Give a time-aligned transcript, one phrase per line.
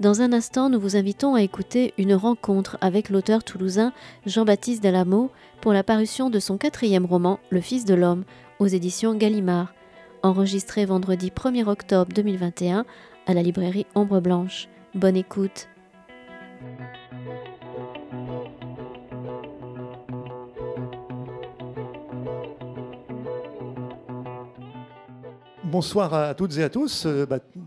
[0.00, 3.92] Dans un instant, nous vous invitons à écouter une rencontre avec l'auteur toulousain
[4.24, 5.30] Jean-Baptiste Delamo
[5.60, 8.24] pour la parution de son quatrième roman, Le Fils de l'Homme,
[8.60, 9.74] aux éditions Gallimard,
[10.22, 12.86] enregistré vendredi 1er octobre 2021
[13.26, 14.68] à la librairie Ombre Blanche.
[14.94, 15.68] Bonne écoute.
[25.70, 27.06] Bonsoir à toutes et à tous.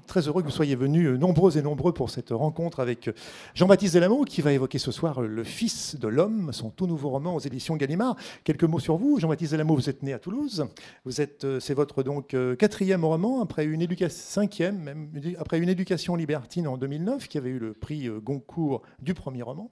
[0.04, 3.08] Euh, très heureux que vous soyez venus euh, nombreux et nombreux pour cette rencontre avec
[3.08, 3.14] euh,
[3.56, 7.36] Jean-Baptiste Delamo qui va évoquer ce soir Le Fils de l'Homme, son tout nouveau roman
[7.36, 8.16] aux éditions Gallimard.
[8.44, 9.20] Quelques mots sur vous.
[9.20, 10.66] Jean-Baptiste Delamo, vous êtes né à Toulouse.
[11.06, 16.16] Vous êtes, c'est votre donc quatrième roman après une éducation cinquième, même après une éducation
[16.16, 19.72] libertine en 2009 qui avait eu le prix Goncourt du premier roman.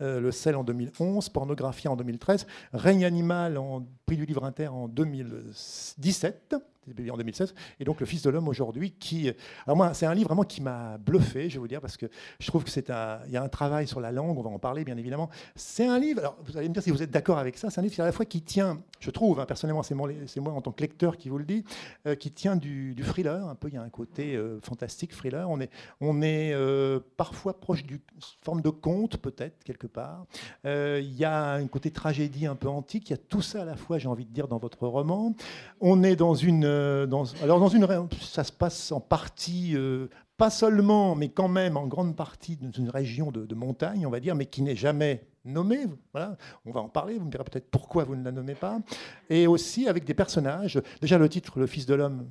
[0.00, 4.88] Le sel en 2011, Pornographie en 2013, Règne animal en prix du livre inter en
[4.88, 6.56] 2017
[7.10, 7.54] en 2016.
[7.80, 9.30] Et donc, Le Fils de l'homme aujourd'hui, qui.
[9.66, 12.06] Alors, moi, c'est un livre vraiment qui m'a bluffé, je vais vous dire, parce que
[12.38, 13.20] je trouve que c'est un.
[13.26, 15.30] Il y a un travail sur la langue, on va en parler, bien évidemment.
[15.54, 17.80] C'est un livre, alors vous allez me dire si vous êtes d'accord avec ça, c'est
[17.80, 20.10] un livre qui, à la fois, qui tient, je trouve, hein, personnellement, c'est moi,
[20.52, 21.64] en tant que lecteur qui vous le dit,
[22.06, 25.48] euh, qui tient du, thriller, un peu, il y a un côté euh, fantastique, thriller.
[25.48, 28.00] On est, on est euh, parfois proche d'une
[28.42, 30.26] forme de conte, peut-être, quelque part.
[30.64, 33.64] il y a un côté tragédie un peu antique, il y a tout ça à
[33.64, 35.34] la fois, j'ai envie de dire, dans votre roman.
[35.80, 36.64] On est dans une
[37.42, 37.86] alors dans une,
[38.20, 42.70] ça se passe en partie, euh, pas seulement, mais quand même en grande partie dans
[42.70, 45.86] une région de, montagne, on va dire, mais qui n'est jamais nommée.
[46.12, 47.18] Voilà, on va en parler.
[47.18, 48.80] Vous me direz peut-être pourquoi vous ne la nommez pas.
[49.30, 50.80] Et aussi avec des personnages.
[51.00, 52.26] Déjà le titre, le Fils de l'homme,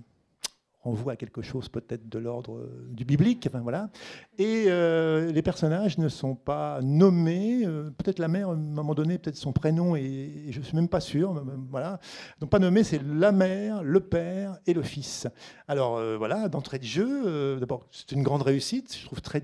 [0.84, 3.48] on voit quelque chose peut-être de l'ordre euh, du biblique.
[3.48, 3.90] Enfin, voilà.
[4.38, 7.66] Et euh, les personnages ne sont pas nommés.
[7.66, 10.76] Euh, peut-être la mère, à un moment donné, peut-être son prénom, et, je ne suis
[10.76, 11.44] même pas sûr.
[11.70, 12.00] Voilà.
[12.40, 15.28] Donc pas nommé, c'est la mère, le père et le fils.
[15.68, 18.96] Alors voilà, d'entrée de jeu, d'abord, c'est une grande réussite.
[18.98, 19.40] Je trouve très,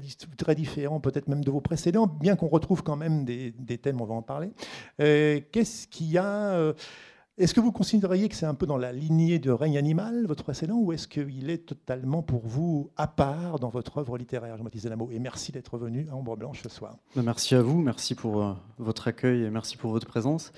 [0.56, 4.16] différent peut-être même de vos précédents, bien qu'on retrouve quand même des, thèmes, on va
[4.16, 4.52] en parler.
[4.98, 6.74] Qu'est-ce qu'il y a
[7.38, 10.44] est-ce que vous considériez que c'est un peu dans la lignée de Règne animal, votre
[10.44, 14.86] précédent, ou est-ce qu'il est totalement pour vous à part dans votre œuvre littéraire, Jean-Baptiste
[14.86, 16.98] Delamo Et merci d'être venu à Ombre Blanche ce soir.
[17.16, 20.52] Ben, merci à vous, merci pour euh, votre accueil et merci pour votre présence.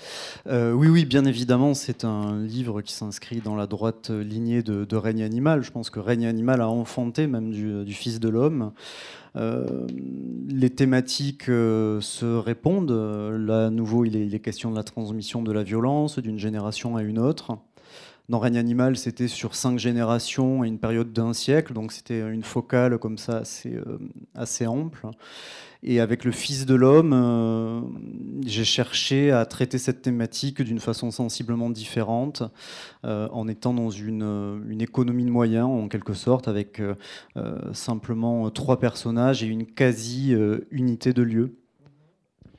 [0.48, 4.96] Euh, oui, oui, bien évidemment, c'est un livre qui s'inscrit dans la droite lignée de,
[4.96, 5.64] Règne animal.
[5.64, 8.72] Je pense que Règne animal a enfanté même du Fils de l'homme.
[9.36, 9.88] Euh,
[10.48, 12.92] les thématiques euh, se répondent.
[12.92, 17.04] Là, à nouveau, il est, question de la transmission de la violence d'une génération à
[17.04, 17.58] une autre.
[18.30, 22.44] Dans Règne animal, c'était sur cinq générations et une période d'un siècle, donc c'était une
[22.44, 23.98] focale comme ça assez, euh,
[24.36, 25.08] assez ample.
[25.82, 27.82] Et avec le Fils de l'homme, euh,
[28.46, 32.44] j'ai cherché à traiter cette thématique d'une façon sensiblement différente,
[33.04, 36.80] euh, en étant dans une, une, économie de moyens, en quelque sorte, avec
[37.74, 41.59] simplement trois personnages et une quasi-unité de lieu.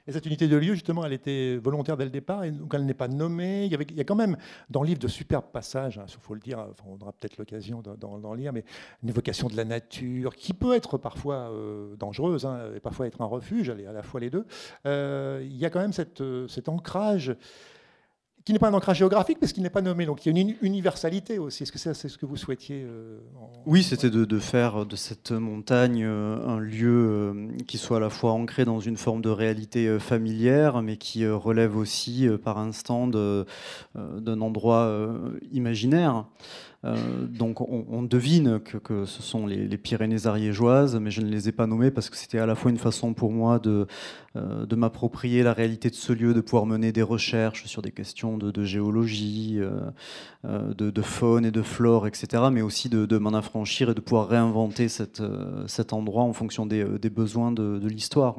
[0.06, 2.84] Et cette unité de lieu, justement, elle était volontaire dès le départ, et donc elle
[2.84, 3.66] n'est pas nommée.
[3.66, 4.36] Il y, il a quand même
[4.68, 7.82] dans le livre de superbes passages, il hein, faut le dire, on aura peut-être l'occasion
[7.82, 8.64] d'en lire, mais
[9.02, 13.20] une évocation de la nature, qui peut être parfois euh, dangereuse, hein, et parfois être
[13.20, 14.46] un refuge, à la fois les deux.
[14.86, 17.36] Euh, il y a quand même cette, euh, cet ancrage
[18.44, 20.06] qui n'est pas un ancrage géographique parce qu'il n'est pas nommé.
[20.06, 21.62] Donc il y a une universalité aussi.
[21.62, 23.18] Est-ce que c'est ce que vous souhaitiez euh,
[23.66, 28.10] Oui, c'était de, faire de cette montagne euh, un lieu euh, qui soit à la
[28.10, 34.40] fois ancré dans une forme de réalité familière, mais qui relève aussi par instant d'un
[34.40, 35.08] endroit
[35.52, 36.24] imaginaire.
[36.84, 41.52] Euh, donc on, devine que, ce sont les, Pyrénées ariégeoises, mais je ne les ai
[41.52, 43.86] pas nommées parce que c'était à la fois une façon pour moi de,
[44.36, 47.92] euh, de m'approprier la réalité de ce lieu, de pouvoir mener des recherches sur des
[47.92, 53.90] questions de, géologie, euh, de, faune et de flore, etc., mais aussi de, m'en affranchir
[53.90, 55.22] et de pouvoir réinventer cette,
[55.66, 58.36] cet endroit en fonction des, besoins de, l'histoire.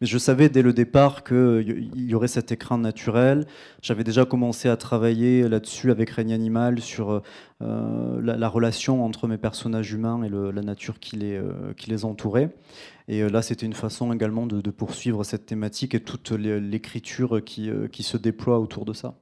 [0.00, 3.46] Mais je savais dès le départ qu'il y aurait cet écran naturel.
[3.82, 7.22] J'avais déjà commencé à travailler là-dessus avec Règne Animal sur
[7.62, 12.50] euh, la, relation entre mes personnages humains et la nature qui les, euh, entourait.
[13.06, 18.02] Et euh, là, c'était une façon également de, poursuivre cette thématique et toute l'écriture qui
[18.02, 19.14] se déploie autour de ça.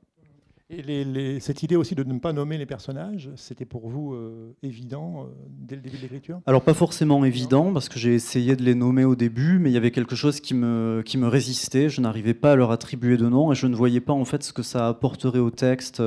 [0.74, 5.26] Et cette idée aussi de ne pas nommer les personnages, c'était pour vous euh, évident
[5.26, 6.40] euh, dès le début de l'écriture?
[6.46, 9.74] Alors pas forcément évident, parce que j'ai essayé de les nommer au début, mais il
[9.74, 11.90] y avait quelque chose qui me, qui me résistait.
[11.90, 14.42] Je n'arrivais pas à leur attribuer de nom et je ne voyais pas en fait
[14.42, 16.02] ce que ça apporterait au texte.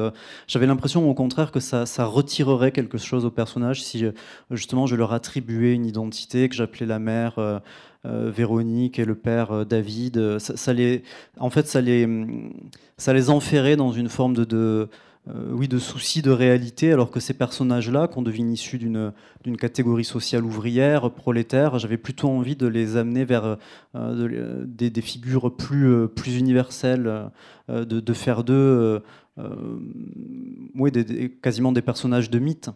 [0.48, 4.06] J'avais l'impression au contraire que ça, ça, retirerait quelque chose aux personnages si
[4.50, 7.38] justement je leur attribuais une identité, que j'appelais la mère.
[7.38, 7.60] Euh,
[8.06, 10.40] Véronique et le père euh, David.
[10.40, 11.04] Ça, les,
[11.40, 12.08] en fait, ça les,
[12.98, 14.90] ça les enferrait dans une forme de,
[15.52, 20.46] oui, de soucis de réalité, alors que ces personnages-là, qu'on devine issus d'une catégorie sociale
[20.46, 23.58] ouvrière, prolétaire, j'avais plutôt envie de les amener vers
[23.96, 27.32] des, figures plus, plus universelles,
[27.70, 29.02] de, faire d'eux
[30.76, 30.92] oui,
[31.42, 32.70] quasiment des personnages de mythe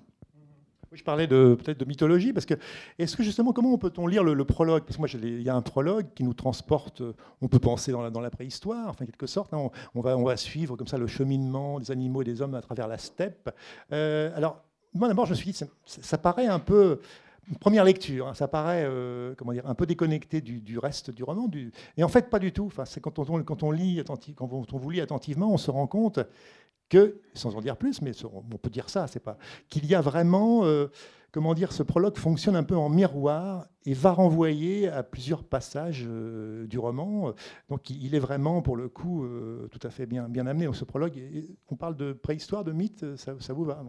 [0.92, 2.56] je parlais peut-être de mythologie, parce que
[2.98, 4.84] est-ce que justement, comment peut-on lire le, prologue?
[4.84, 7.02] Parce que moi, il y a un prologue qui nous transporte,
[7.42, 9.54] on peut penser dans la, préhistoire, enfin, quelque sorte.
[9.54, 9.70] Hein.
[9.96, 12.62] on, va, on va suivre comme ça le cheminement des animaux et des hommes à
[12.62, 13.50] travers la steppe.
[13.92, 14.62] Euh, alors,
[14.94, 17.00] moi d'abord, je me suis dit, ça, paraît un peu
[17.60, 21.50] première lecture, hein, ça paraît euh, comment dire, un peu déconnecté du, reste du roman.
[21.98, 22.66] Et en fait, pas du tout.
[22.68, 24.04] Enfin, quand on, quand on lit
[24.36, 26.20] quand on vous lit attentivement, on se rend compte
[26.90, 29.38] que, sans en dire plus, mais on peut dire ça, c'est pas
[29.70, 30.88] qu'il y a vraiment, euh,
[31.32, 36.06] comment dire, ce prologue fonctionne un peu en miroir et va renvoyer à plusieurs passages
[36.08, 37.34] euh, du roman.
[37.70, 40.68] Donc il est vraiment, pour le coup, euh, tout à fait bien, bien amené.
[40.74, 41.22] Ce prologue,
[41.70, 43.84] on parle de préhistoire, de mythe, ça, vous va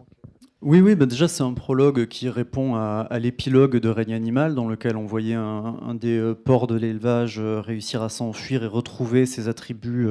[0.62, 4.68] Oui, oui, bah déjà c'est un prologue qui répond à, l'épilogue de Règne animal, dans
[4.68, 10.06] lequel on voyait un, des porcs de l'élevage réussir à s'enfuir et retrouver ses attributs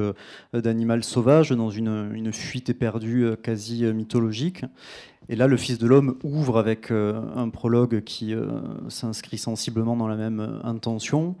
[0.52, 4.64] d'animal sauvage dans une, fuite éperdue quasi mythologique.
[5.30, 8.48] Et là, le Fils de l'homme ouvre avec euh, un prologue qui euh,
[8.88, 11.36] s'inscrit sensiblement dans la même euh, intention,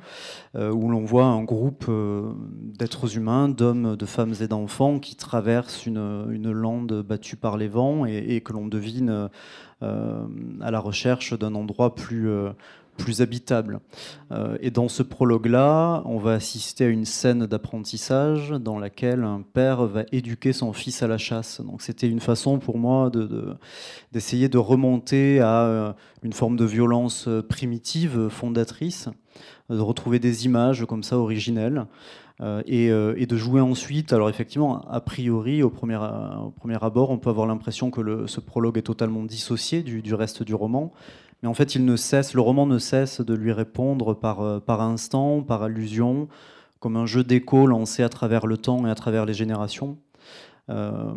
[0.54, 1.90] où l'on voit un groupe
[2.78, 8.04] d'êtres humains, d'hommes, de femmes et d'enfants qui traversent une, lande battue par les vents
[8.04, 9.28] et que l'on devine
[9.80, 12.28] à la recherche d'un endroit plus
[13.00, 13.80] plus habitable.
[14.30, 19.42] Euh, et dans ce prologue-là, on va assister à une scène d'apprentissage dans laquelle un
[19.42, 21.60] père va éduquer son fils à la chasse.
[21.60, 23.10] Donc c'était une façon pour moi
[24.12, 25.92] d'essayer de, remonter à euh,
[26.22, 29.08] une forme de violence primitive, fondatrice,
[29.70, 31.86] de retrouver des images comme ça originelles.
[32.42, 32.62] Euh,
[33.18, 34.14] et, de jouer ensuite.
[34.14, 35.98] Alors effectivement, a priori, au premier,
[36.80, 40.90] abord, on peut avoir l'impression que ce prologue est totalement dissocié du, reste du roman,
[41.42, 44.60] mais en fait, il ne cesse, le roman ne cesse de lui répondre par, euh,
[44.60, 46.28] par instant, par allusion,
[46.80, 49.98] comme un jeu d'écho lancé à travers le temps et à travers les générations.
[50.68, 51.14] Euh,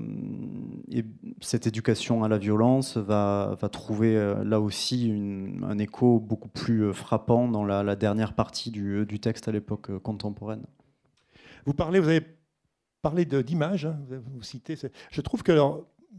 [0.89, 1.05] et
[1.41, 5.13] cette éducation à la violence va, va trouver euh, là aussi
[5.61, 10.63] un écho beaucoup plus frappant dans la, dernière partie du, du texte à l'époque contemporaine.
[11.65, 12.25] Vous parlez, vous avez
[13.01, 14.75] parlé d'images, hein, vous citez.
[15.11, 15.51] Je trouve que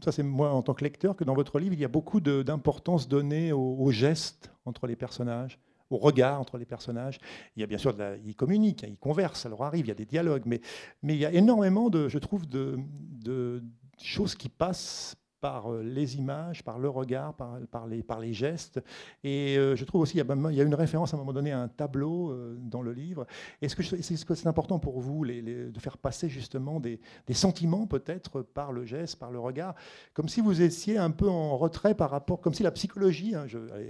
[0.03, 2.19] ça c'est moi en tant que lecteur, que dans votre livre, il y a beaucoup
[2.19, 5.59] d'importance donnée aux, gestes entre les personnages,
[5.89, 7.19] au regard entre les personnages.
[7.55, 7.95] Il y a bien sûr,
[8.25, 10.61] ils communiquent, hein, ils conversent, alors arrive, il y a des dialogues, mais,
[11.03, 13.63] mais il y a énormément, de, je trouve, de
[13.97, 18.81] choses qui passent par euh, les images, par le regard, par, les, gestes.
[19.23, 21.59] Et euh, je trouve aussi qu'il y, a une référence à un moment donné à
[21.59, 23.25] un tableau euh, dans le livre.
[23.61, 26.99] Est-ce que c'est important pour vous de faire passer justement des,
[27.31, 29.75] sentiments peut-être par le geste, par le regard,
[30.13, 33.45] comme si vous étiez un peu en retrait par rapport, comme si la psychologie, hein,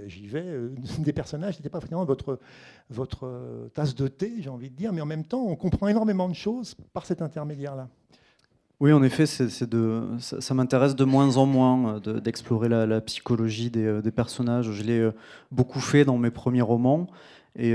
[0.07, 0.69] j'y vais,
[0.99, 2.05] des personnages n'était pas finalement
[2.89, 6.27] votre tasse de thé, j'ai envie de dire, mais en même temps, on comprend énormément
[6.27, 7.87] de choses par cet intermédiaire-là.
[8.81, 14.11] Oui, en effet, ça, m'intéresse de moins en moins euh, d'explorer la, psychologie euh, des,
[14.11, 14.69] personnages.
[14.71, 15.11] Je l'ai euh,
[15.51, 17.07] beaucoup fait dans mes premiers romans.
[17.57, 17.73] Et,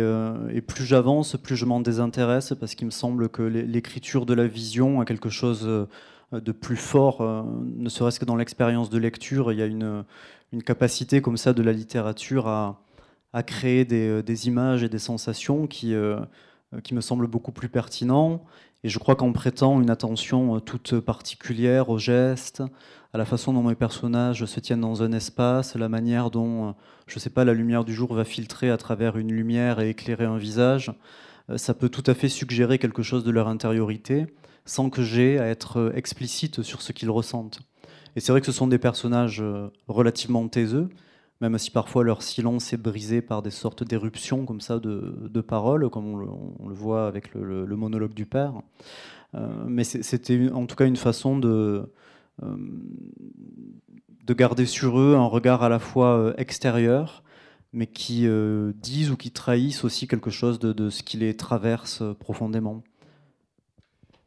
[0.60, 5.00] plus j'avance, plus je m'en désintéresse parce qu'il me semble que l'écriture de la vision
[5.00, 5.66] a quelque chose
[6.32, 9.52] de plus fort, ne serait-ce que dans l'expérience de lecture.
[9.52, 10.04] Il y a une,
[10.66, 15.94] capacité comme ça de la littérature à, créer des, des, images et des sensations qui,
[16.84, 18.44] qui me semblent beaucoup plus pertinents
[18.82, 22.62] et je crois qu'en prêtant une attention euh, toute particulière aux gestes,
[23.12, 26.72] à la façon dont mes personnages se tiennent dans un espace, la manière dont, euh,
[27.06, 29.90] je ne sais pas, la lumière du jour va filtrer à travers une lumière et
[29.90, 30.92] éclairer un visage,
[31.50, 34.26] euh, ça peut tout à fait suggérer quelque chose de leur intériorité,
[34.64, 37.60] sans que j'aie à être explicite sur ce qu'ils ressentent.
[38.16, 39.42] Et c'est vrai que ce sont des personnages
[39.88, 40.90] relativement taiseux,
[41.40, 45.88] même si parfois leur silence est brisé par des sortes d'éruptions comme ça de, paroles,
[45.88, 48.54] comme on le, voit avec le, monologue du père.
[49.34, 51.88] Euh, mais c'était en tout cas une façon de,
[52.42, 52.56] euh,
[54.26, 57.22] de garder sur eux un regard à la fois euh, extérieur,
[57.72, 58.26] mais qui
[58.74, 62.82] disent ou qui trahissent aussi quelque chose de, de ce qui les traverse profondément.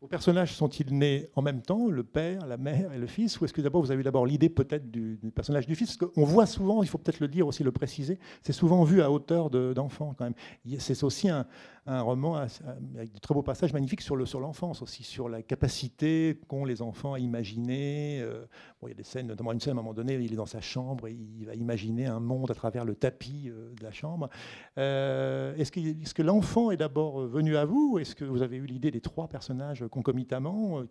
[0.04, 3.46] Vos personnages sont-ils nés en même temps, le père, la mère et le fils Ou
[3.46, 5.96] est-ce que d'abord vous avez d'abord l'idée peut-être du, personnage du fils?
[5.96, 9.02] Parce qu'on voit souvent, il faut peut-être le dire aussi, le préciser, c'est souvent vu
[9.02, 10.34] à hauteur d'enfant quand même.
[10.78, 11.48] C'est aussi un,
[11.86, 16.66] un roman avec de très beaux passages magnifiques sur l'enfance aussi, sur la capacité qu'ont
[16.66, 18.20] les enfants à imaginer.
[18.22, 18.46] Euh,
[18.82, 20.38] bon, il y a des scènes, notamment une scène à un moment donné, il est
[20.38, 23.84] dans sa chambre et il va imaginer un monde à travers le tapis euh, de
[23.84, 24.30] la chambre.
[24.78, 25.72] Euh, est-ce
[26.14, 29.02] que, l'enfant est d'abord venu à vous ou est-ce que vous avez eu l'idée des
[29.02, 30.84] trois personnages concomitamment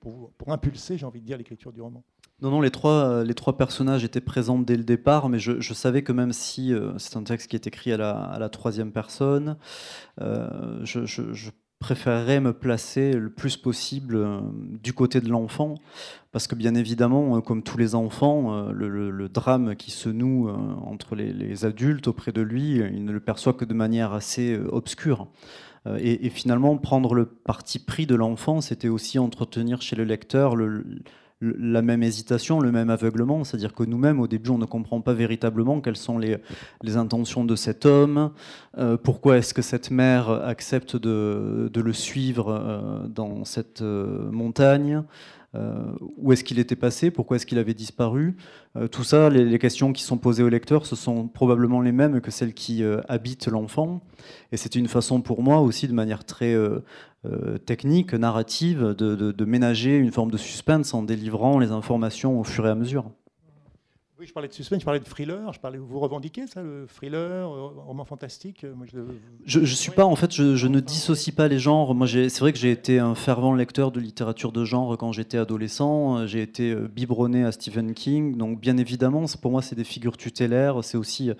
[0.00, 2.02] pour, pour impulser, j'ai envie de dire, l'écriture du roman?
[2.44, 6.02] Non, non, les trois, les trois personnages étaient présents dès le départ, mais je, savais
[6.02, 9.56] que même si c'est un texte qui est écrit à la, troisième personne,
[10.20, 11.50] je, je,
[11.84, 14.40] préférerais me placer le plus possible euh,
[14.82, 15.74] du côté de l'enfant,
[16.32, 20.48] parce que bien évidemment, euh, comme tous les enfants, euh, le, drame qui se noue
[20.48, 25.28] entre les, adultes auprès de lui, il ne le perçoit que de manière assez obscure.
[25.98, 30.56] Et, et, finalement, prendre le parti pris de l'enfant, c'était aussi entretenir chez le lecteur
[30.56, 30.84] le,
[31.40, 35.12] la même hésitation, le même aveuglement, c'est-à-dire que nous-mêmes, au début, on ne comprend pas
[35.12, 36.38] véritablement quelles sont les,
[36.96, 38.30] intentions de cet homme,
[38.78, 45.02] euh, pourquoi est-ce que cette mère accepte de, le suivre euh, dans cette euh, montagne,
[46.16, 48.36] où est-ce qu'il était passé, pourquoi est-ce qu'il avait disparu?
[48.90, 52.30] tout ça, les, questions qui sont posées au lecteur, ce sont probablement les mêmes que
[52.30, 54.02] celles qui habitent l'enfant.
[54.50, 56.56] Et c'est une façon pour moi aussi, de manière très
[57.26, 62.66] euh, technique, narrative, de, ménager une forme de suspense en délivrant les informations au fur
[62.66, 63.10] et à mesure.
[64.16, 65.52] Oui, je parlais de suspense, je parlais de thriller.
[65.52, 68.64] Je parlais, vous revendiquez ça, le thriller, euh, roman fantastique
[69.44, 71.96] Je ne suis pas, en fait, je, ne dissocie pas les genres.
[71.96, 75.36] Moi, c'est vrai que j'ai été un fervent lecteur de littérature de genre quand j'étais
[75.36, 76.28] adolescent.
[76.28, 78.36] J'ai été euh, biberonné à Stephen King.
[78.36, 80.84] Donc, bien évidemment, pour moi, c'est des figures tutélaires.
[80.84, 81.30] C'est aussi,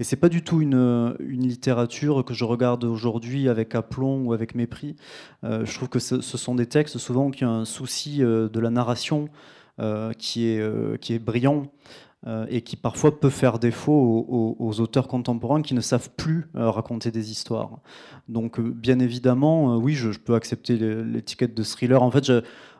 [0.00, 4.56] et c'est pas du tout une, littérature que je regarde aujourd'hui avec aplomb ou avec
[4.56, 4.96] mépris.
[5.44, 8.70] Euh, je trouve que ce, sont des textes souvent qui ont un souci de la
[8.70, 9.28] narration.
[10.18, 11.70] qui, est, qui est brillant.
[12.26, 16.70] Euh, et qui parfois peut faire défaut aux, auteurs contemporains qui ne savent plus euh,
[16.70, 17.80] raconter des histoires.
[18.28, 22.02] Donc, euh, bien évidemment, oui, je, peux accepter l'étiquette de thriller.
[22.02, 22.32] En fait,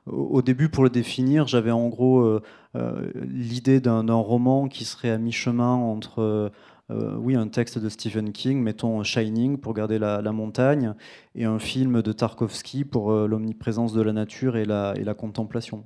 [0.07, 2.41] au début, pour le définir, j'avais en gros
[2.75, 6.51] l'idée d'un roman qui serait à mi-chemin entre
[6.91, 10.95] oui, un texte de Stephen King, mettons Shining pour garder la, montagne,
[11.35, 15.85] et un film de Tarkovsky pour l'omniprésence de la nature et la, et la contemplation.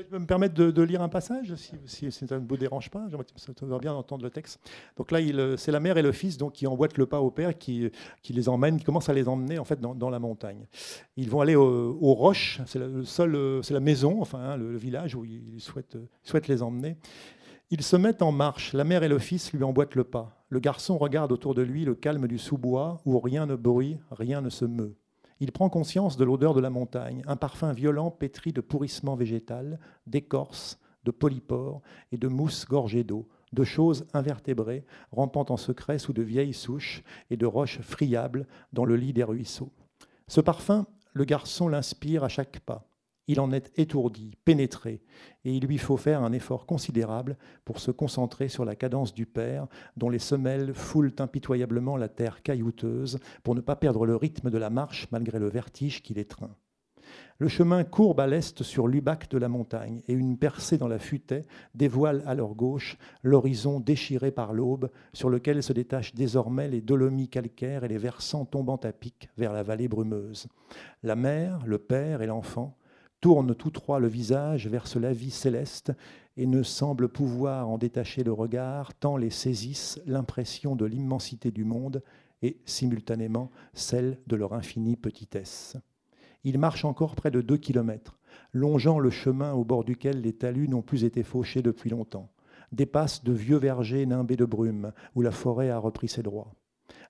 [0.00, 1.54] Je peux me permettre de, lire un passage,
[1.84, 3.06] si, ça ne vous dérange pas.
[3.36, 4.58] Ça va bien entendre le texte.
[4.96, 5.18] Donc là,
[5.58, 7.90] c'est la mère et le fils donc, qui emboîtent le pas au père, qui,
[8.28, 10.66] les emmènent, qui commencent à les emmener en fait dans, la montagne.
[11.16, 12.60] Ils vont aller aux roches.
[12.66, 16.96] C'est la maison, enfin hein, le, village où ils souhaitent, souhaitent les emmener.
[17.70, 18.72] Ils se mettent en marche.
[18.72, 20.44] La mère et le fils lui emboîtent le pas.
[20.48, 24.40] Le garçon regarde autour de lui le calme du sous-bois où rien ne bruit, rien
[24.40, 24.96] ne se meut.
[25.40, 29.80] Il prend conscience de l'odeur de la montagne, un parfum violent pétri de pourrissement végétal,
[30.06, 31.80] d'écorce, de polypores
[32.12, 37.02] et de mousse gorgée d'eau, de choses invertébrées rampant en secret sous de vieilles souches
[37.30, 39.72] et de roches friables dans le lit des ruisseaux.
[40.28, 42.89] Ce parfum, le garçon l'inspire à chaque pas
[43.30, 45.00] il en est étourdi, pénétré,
[45.44, 49.24] et il lui faut faire un effort considérable pour se concentrer sur la cadence du
[49.24, 54.50] père, dont les semelles foulent impitoyablement la terre caillouteuse, pour ne pas perdre le rythme
[54.50, 56.56] de la marche malgré le vertige qui l'étreint.
[57.38, 60.98] Le chemin courbe à l'est sur l'ubac de la montagne, et une percée dans la
[60.98, 61.44] futaie
[61.76, 67.28] dévoile à leur gauche l'horizon déchiré par l'aube, sur lequel se détachent désormais les dolomies
[67.28, 70.48] calcaires et les versants tombant à pic vers la vallée brumeuse.
[71.04, 72.76] La mère, le père et l'enfant
[73.20, 75.92] tournent tous trois le visage vers ce vie céleste
[76.36, 81.64] et ne semblent pouvoir en détacher le regard, tant les saisissent l'impression de l'immensité du
[81.64, 82.02] monde
[82.42, 85.76] et simultanément celle de leur infinie petitesse.
[86.44, 88.18] Ils marchent encore près de deux kilomètres,
[88.52, 92.30] longeant le chemin au bord duquel les talus n'ont plus été fauchés depuis longtemps,
[92.72, 96.54] dépassent de vieux vergers nimbés de brume, où la forêt a repris ses droits.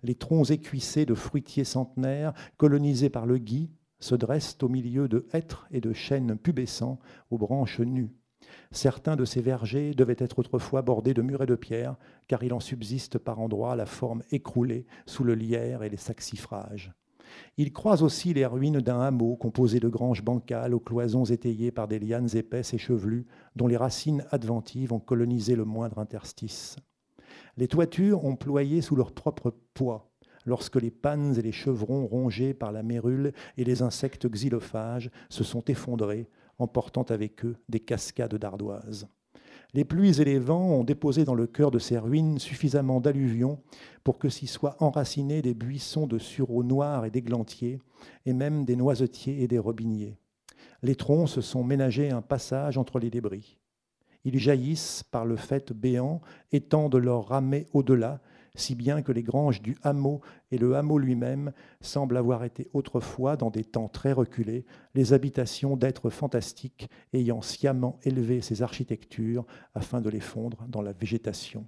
[0.03, 5.27] Les troncs écuissés de fruitiers centenaires, colonisés par le gui, se dressent au milieu de
[5.33, 6.99] hêtres et de chênes pubescents
[7.31, 8.15] aux branches nues.
[8.73, 12.61] Certains de ces vergers devaient être autrefois bordés de murets de pierre, car il en
[12.61, 16.93] subsiste par endroits la forme écroulée sous le lierre et les saxifrages.
[17.57, 21.87] Ils croisent aussi les ruines d'un hameau composé de granges bancales aux cloisons étayées par
[21.87, 26.77] des lianes épaisses et chevelues, dont les racines adventives ont colonisé le moindre interstice.
[27.57, 30.10] Les toitures ont ployé sous leur propre poids,
[30.47, 35.45] lorsque les pannes et les chevrons rongés par la mérule et les insectes xylophages se
[35.45, 36.29] sont effondrés,
[36.59, 39.09] emportant avec eux des cascades d'ardoises.
[39.73, 43.61] Les pluies et les vents ont déposé dans le cœur de ces ruines suffisamment d'alluvions
[44.03, 47.79] pour que s'y soient enracinés des buissons de sureaux noirs et d'églantiers,
[48.27, 50.17] et même des noisetiers et des robiniers.
[50.83, 53.59] Les troncs se sont ménagés un passage entre les débris.
[54.25, 56.21] Ils jaillissent par le fait béant,
[56.53, 58.21] étendent leur ramée au-delà,
[58.55, 63.37] si bien que les granges du hameau et le hameau lui-même semblent avoir été autrefois,
[63.37, 64.65] dans des temps très reculés,
[64.95, 70.93] les habitations d'êtres fantastiques ayant sciemment élevé ces architectures afin de les fondre dans la
[70.93, 71.65] végétation.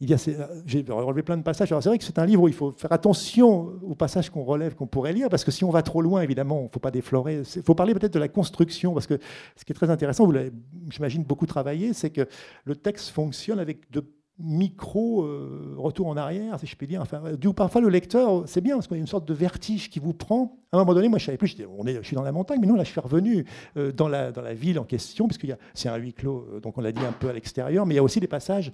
[0.00, 0.18] il y a,
[0.64, 1.68] j'ai relevé plein de passages.
[1.68, 4.74] C'est vrai que c'est un livre où il faut faire attention aux passages qu'on relève,
[4.74, 6.90] qu'on pourrait lire, parce que si on va trop loin, évidemment, il ne faut pas
[6.90, 7.42] déflorer.
[7.56, 9.18] Il faut parler peut-être de la construction, parce que
[9.56, 10.52] ce qui est très intéressant, vous l'avez,
[10.90, 12.28] j'imagine, beaucoup travaillé, c'est que
[12.64, 14.04] le texte fonctionne avec de
[14.38, 17.00] micro euh, retour en arrière, si je puis dire.
[17.02, 19.90] Enfin, du parfois le lecteur, c'est bien parce qu'il y a une sorte de vertige
[19.90, 20.58] qui vous prend.
[20.70, 22.58] À un moment donné, moi je savais plus, on est, je suis dans la montagne,
[22.60, 25.46] mais non, là je suis revenu euh, dans, la, dans la ville en question, puisque
[25.72, 27.96] c'est un huis clos, euh, donc on l'a dit un peu à l'extérieur, mais il
[27.96, 28.70] y a aussi des passages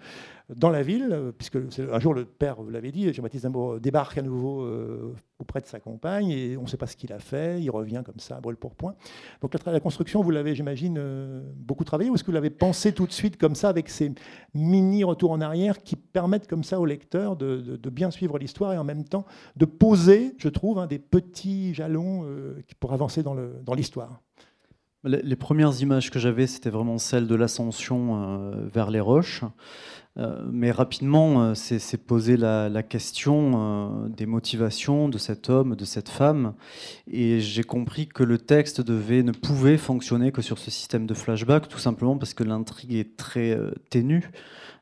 [0.54, 4.22] dans la ville, puisque un jour le père, vous l'avez dit, Jean-Baptiste Amour débarque à
[4.22, 4.68] nouveau
[5.38, 8.02] auprès de sa compagne et on ne sait pas ce qu'il a fait, il revient
[8.04, 8.94] comme ça, brûle pour point.
[9.40, 13.06] Donc la, construction, vous l'avez, j'imagine, beaucoup travaillé, ou est-ce que vous l'avez pensé tout
[13.06, 14.12] de suite comme ça, avec ces
[14.52, 18.78] mini retours en arrière qui permettent comme ça au lecteur de, bien suivre l'histoire et
[18.78, 19.24] en même temps
[19.56, 24.20] de poser, je trouve, des petits jalons euh, pour avancer dans l'histoire?
[25.04, 29.42] Les premières images que j'avais, c'était vraiment celles de l'ascension euh, vers les roches.
[30.16, 36.08] Euh, mais rapidement, c'est posé la, la question des motivations de cet homme, de cette
[36.08, 36.54] femme.
[37.10, 41.14] Et j'ai compris que le texte devait, ne pouvait fonctionner que sur ce système de
[41.14, 43.58] flashback, tout simplement parce que l'intrigue est très
[43.90, 44.30] ténue.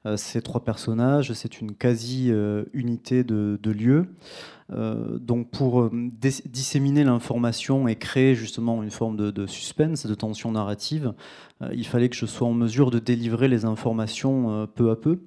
[0.05, 4.07] Euh, ces trois personnages, c'est une quasi-unité de, lieu.
[4.73, 5.91] Euh, donc pour euh,
[6.23, 11.15] disséminer l'information et créer justement une forme de, suspense, de tension narrative,
[11.73, 15.21] il fallait que je sois en mesure de délivrer les informations peu à peu.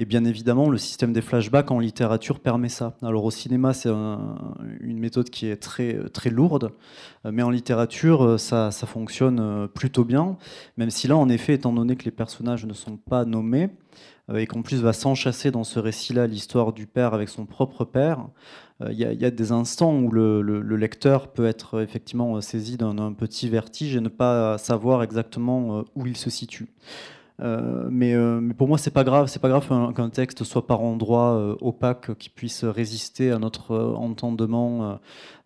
[0.00, 2.96] Et bien évidemment, le système des flashbacks en littérature permet ça.
[3.02, 6.70] Alors au cinéma, c'est une méthode qui est très, très lourde,
[7.24, 10.36] mais en littérature, ça, ça, fonctionne plutôt bien,
[10.76, 13.70] même si là, en effet, étant donné que les personnages ne sont pas nommés,
[14.30, 17.84] euh, et qu'en plus va s'enchasser dans ce récit-là l'histoire du père avec son propre
[17.84, 18.28] père,
[18.82, 23.48] euh, il y, a des instants où le, lecteur peut être effectivement saisi d'un petit
[23.48, 26.68] vertige et ne pas savoir exactement euh, où il se situe.
[27.38, 29.28] Mais, mais, pour moi, c'est pas grave.
[29.28, 34.98] C'est pas grave qu'un texte soit par endroits opaque, qui puisse résister à notre entendement.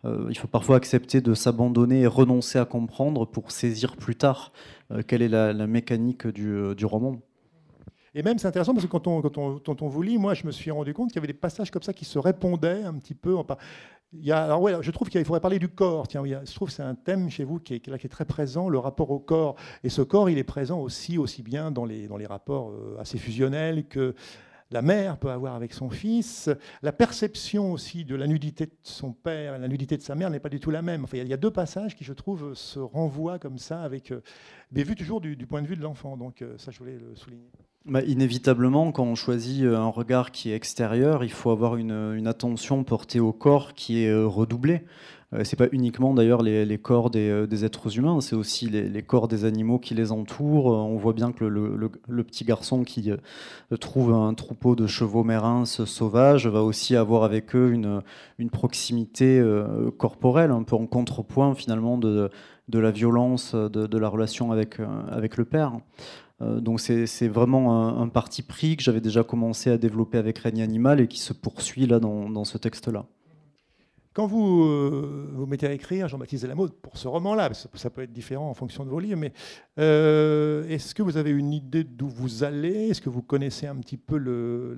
[0.03, 4.53] il faut parfois accepter de s'abandonner et renoncer à comprendre pour saisir plus tard
[5.07, 7.21] quelle est la, mécanique du roman.
[8.15, 10.51] Et même, c'est intéressant parce que quand on, quand, on, vous lit, moi, je me
[10.51, 13.15] suis rendu compte qu'il y avait des passages comme ça qui se répondaient un petit
[13.15, 13.35] peu.
[14.13, 16.07] Il alors ouais, je trouve qu'il faudrait parler du corps.
[16.07, 19.11] Tiens, je trouve que c'est un thème chez vous qui est, très présent, le rapport
[19.11, 19.55] au corps.
[19.83, 23.87] Et ce corps, il est présent aussi, aussi bien dans les, rapports euh, assez fusionnels
[23.87, 24.15] que
[24.71, 26.49] la mère peut avoir avec son fils.
[26.81, 30.29] La perception aussi de la nudité de son père et la nudité de sa mère
[30.29, 31.03] n'est pas du tout la même.
[31.03, 34.21] Enfin, il y a deux passages qui, je trouve, se renvoient comme ça, avec, euh,
[34.71, 36.17] mais vu toujours du, du point de vue de l'enfant.
[36.17, 37.51] Donc euh, ça, je voulais le souligner.
[37.85, 42.25] Bah, inévitablement, quand on choisit euh, un regard qui est extérieur, il faut avoir une,
[42.27, 44.83] attention portée au corps qui est euh, redoublée.
[45.33, 49.43] Euh, c'est pas uniquement d'ailleurs les, corps des, êtres humains, c'est aussi les, corps des
[49.43, 50.67] animaux qui les entourent.
[50.67, 53.11] On voit bien que le, petit garçon qui
[53.81, 59.43] trouve un troupeau de chevaux mérins sauvages va aussi avoir avec eux une, proximité
[59.97, 62.29] corporelle, un peu en contrepoint finalement de,
[62.69, 64.77] de la violence de, de la relation avec,
[65.09, 65.73] avec le père.
[66.41, 70.61] Euh, donc c'est vraiment un, parti pris que j'avais déjà commencé à développer avec Règne
[70.61, 73.05] Animal et qui se poursuit là dans, ce texte-là.
[74.13, 78.13] Quand vous euh, vous mettez à écrire, Jean-Baptiste Delamode, pour ce roman-là, ça, peut être
[78.13, 79.33] différent en fonction de vos livres, mais
[79.79, 82.89] euh, est-ce que vous avez une idée d'où vous allez?
[82.89, 84.77] Est-ce que vous connaissez un petit peu le,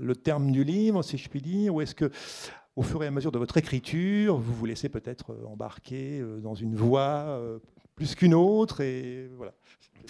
[0.00, 1.74] le, terme du livre, si je puis dire?
[1.74, 2.12] Ou est-ce que,
[2.76, 6.76] au fur et à mesure de votre écriture, vous vous laissez peut-être embarquer dans une
[6.76, 7.42] voie
[8.00, 9.52] plus qu'une autre et voilà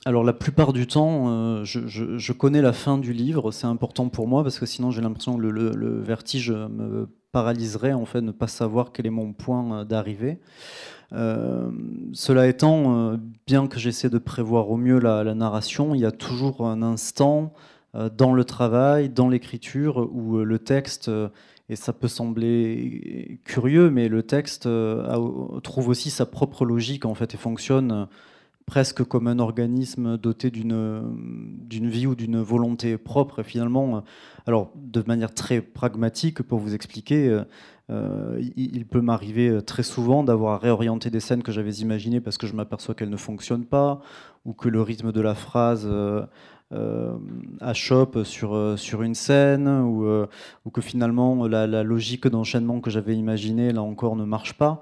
[0.06, 4.26] alors la plupart du temps, euh, je, connais la fin du livre, c'est important pour
[4.28, 8.46] moi parce que sinon j'ai l'impression que le, vertige me paralyserait en fait, ne pas
[8.46, 10.38] savoir quel est mon point euh, d'arrivée.
[11.12, 11.70] Euh,
[12.14, 16.66] cela étant, bien que j'essaie de prévoir au mieux la, narration, il y a toujours
[16.66, 17.52] un instant
[18.16, 21.10] dans le travail, dans l'écriture, où le texte,
[21.70, 24.68] et ça peut sembler curieux, mais le texte
[25.62, 28.08] trouve aussi sa propre logique en fait et fonctionne
[28.70, 33.40] presque comme un organisme doté d'une vie ou d'une volonté propre.
[33.40, 34.04] Et finalement,
[34.46, 37.42] alors de manière très pragmatique, pour vous expliquer, euh,
[37.90, 42.46] euh, il, peut m'arriver très souvent d'avoir réorienté des scènes que j'avais imaginées parce que
[42.46, 44.00] je m'aperçois qu'elles ne fonctionnent pas,
[44.44, 46.24] ou que le rythme de la phrase euh,
[46.72, 47.16] euh,
[47.60, 50.06] achoppe sur, sur une scène, ou,
[50.64, 54.80] ou que finalement la, logique d'enchaînement que j'avais imaginée, là encore, ne marche pas.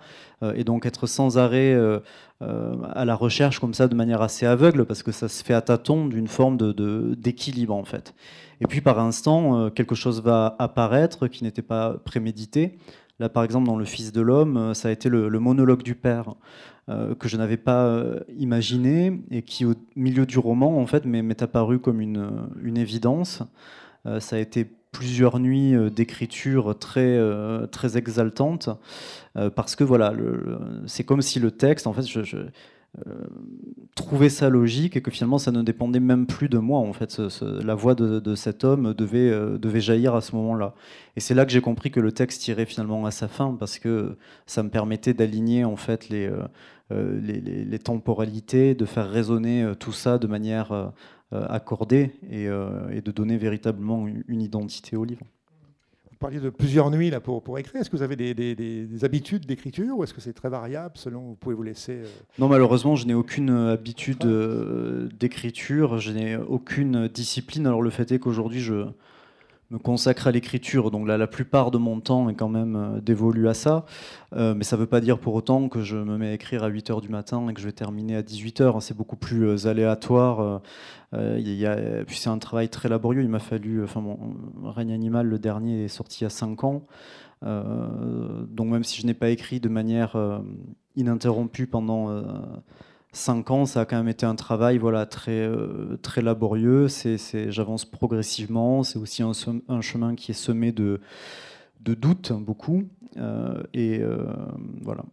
[0.54, 1.74] et donc être sans arrêt
[2.40, 5.54] euh, à la recherche comme ça de manière assez aveugle parce que ça se fait
[5.54, 6.56] à tâtons d'une forme
[7.16, 8.14] d'équilibre de, en fait.
[8.60, 12.78] Et puis par instant, euh, quelque chose va apparaître qui n'était pas prémédité.
[13.20, 15.94] Là, par exemple, dans Le Fils de l'homme, euh, ça a été le, monologue du
[15.94, 16.34] père
[17.18, 18.02] que je n'avais pas
[18.38, 22.30] imaginé et qui, au milieu du roman, en fait, m'est apparu comme une,
[22.62, 23.42] une évidence.
[24.20, 27.20] ça a été plusieurs nuits d'écriture très,
[27.70, 28.70] très exaltantes,
[29.54, 30.14] parce que voilà,
[30.86, 32.50] c'est comme si le texte, en fait, je euh,
[33.94, 37.20] trouver sa logique et que finalement ça ne dépendait même plus de moi en fait.
[37.42, 40.74] La voix de, cet homme devait, euh, devait jaillir à ce moment-là.
[41.16, 43.78] Et c'est là que j'ai compris que le texte tirait finalement à sa fin parce
[43.78, 46.30] que ça me permettait d'aligner en fait les,
[46.90, 50.92] euh, les, temporalités de faire résonner tout ça de manière
[51.32, 55.24] accordée et de donner véritablement une identité au livre
[56.18, 57.80] parliez de plusieurs nuits là, pour, pour écrire.
[57.80, 61.20] Est-ce que vous avez des, des, habitudes d'écriture ou est-ce que c'est très variable selon
[61.20, 61.92] Vous pouvez vous laisser.
[61.92, 62.06] Euh,
[62.38, 67.66] non, malheureusement, je n'ai aucune habitude euh, d'écriture, je n'ai aucune discipline.
[67.66, 68.86] Alors le fait est qu'aujourd'hui, je
[69.70, 73.00] me consacre à l'écriture, donc là, la plupart de mon temps est quand même euh,
[73.00, 73.84] dévolu à ça.
[74.32, 76.68] mais ça ne veut pas dire pour autant que je me mets à écrire à
[76.68, 78.80] 8 h du matin et que je vais terminer à 18 h.
[78.80, 80.60] C'est beaucoup plus aléatoire.
[81.14, 83.22] Euh, puis c'est un travail très laborieux.
[83.22, 86.86] Il m'a fallu, enfin, mon règne animal, le dernier, est sorti y a 5 ans.
[87.44, 90.40] Euh, donc même si je n'ai pas écrit de manière euh,
[90.96, 92.08] ininterrompue pendant
[93.12, 95.50] 5 ans, ça a quand même été un travail voilà, très,
[96.02, 96.88] très laborieux.
[97.48, 98.82] J'avance progressivement.
[98.82, 101.00] C'est aussi un, chemin qui est semé de,
[101.80, 102.84] de doutes, beaucoup.
[103.74, 104.02] et
[104.82, 105.04] voilà.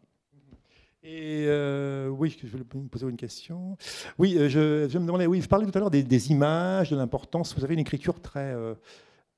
[1.07, 3.77] Et euh, oui, je voulais vous poser une question.
[4.17, 7.55] Oui, euh, je, me demandais, oui, vous parlez tout à l'heure des, images, de l'importance.
[7.55, 8.55] Vous avez une écriture très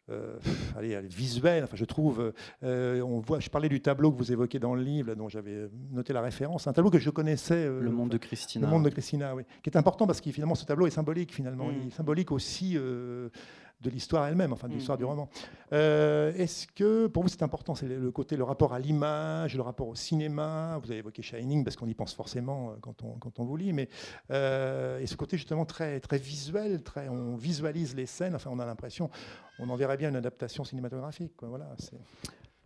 [0.10, 0.38] euh,
[0.78, 2.34] allez, visuelle, enfin, je trouve.
[2.64, 6.14] on voit, je parlais du tableau que vous évoquez dans le livre, dont j'avais noté
[6.14, 6.68] la référence.
[6.68, 7.66] Un tableau que je connaissais.
[7.68, 8.68] le monde de Christina.
[8.68, 9.44] Le monde de Christina, oui.
[9.64, 11.68] Qui est important parce que finalement, ce tableau est symbolique, finalement.
[11.68, 11.76] Mm.
[11.82, 12.78] Il est symbolique aussi
[13.82, 15.08] de l'histoire elle-même, enfin de l'histoire du mm.
[15.08, 15.30] roman.
[15.74, 19.62] Euh, est-ce que pour vous c'est important, c'est le côté, le rapport à l'image, le
[19.62, 20.80] rapport au cinéma?
[20.84, 23.58] Vous avez évoqué Shining parce qu'on y pense forcément euh, quand on, quand on vous
[23.58, 23.90] lit, mais
[24.32, 28.60] euh, et ce côté justement très, très visuel, très, on visualise les scènes, enfin on
[28.60, 29.10] a l'impression,
[29.60, 31.36] on en verrait bien une adaptation cinématographique.
[31.36, 31.68] Quoi, voilà,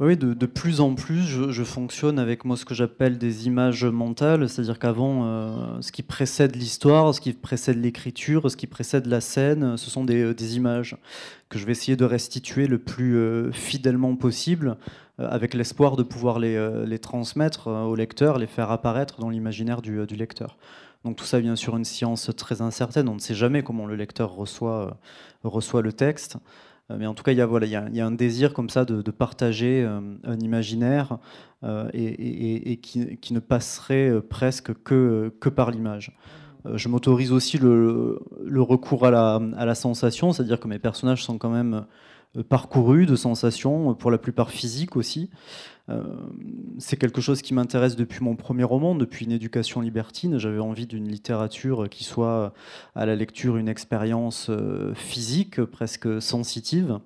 [0.06, 4.50] oui, de, plus en plus, je, fonctionne avec moi ce que j'appelle des images mentales,
[4.50, 9.22] c'est-à-dire qu'avant, euh, ce qui précède l'histoire, ce qui précède l'écriture, ce qui précède la
[9.22, 10.98] scène, ce sont des, des, images
[11.50, 14.76] que je vais essayer de restituer le plus euh, fidèlement possible,
[15.20, 20.04] euh, avec l'espoir de pouvoir les, transmettre au lecteur, les faire apparaître dans l'imaginaire du,
[20.16, 20.58] lecteur.
[21.06, 23.08] Donc tout ça, bien sûr, une science très incertaine.
[23.08, 24.98] On ne sait jamais comment le lecteur reçoit
[25.44, 26.38] le texte.
[26.92, 28.70] Euh, mais en tout cas, il y a, voilà, il y a, un désir comme
[28.70, 31.18] ça de, partager euh, un imaginaire
[31.64, 36.18] euh, et, qui, ne passerait presque que, que par l'image.
[36.76, 38.20] Je m'autorise aussi le,
[38.58, 41.86] recours à la, à la sensation, c'est-à-dire que mes personnages sont quand même
[42.50, 45.30] parcourus de sensations, pour la plupart physiques aussi.
[45.90, 46.04] Euh,
[46.78, 50.38] c'est quelque chose qui m'intéresse depuis mon premier roman, depuis une éducation libertine.
[50.38, 52.54] J'avais envie d'une littérature qui soit
[52.96, 57.00] à la lecture une expérience euh, physique, presque sensitive.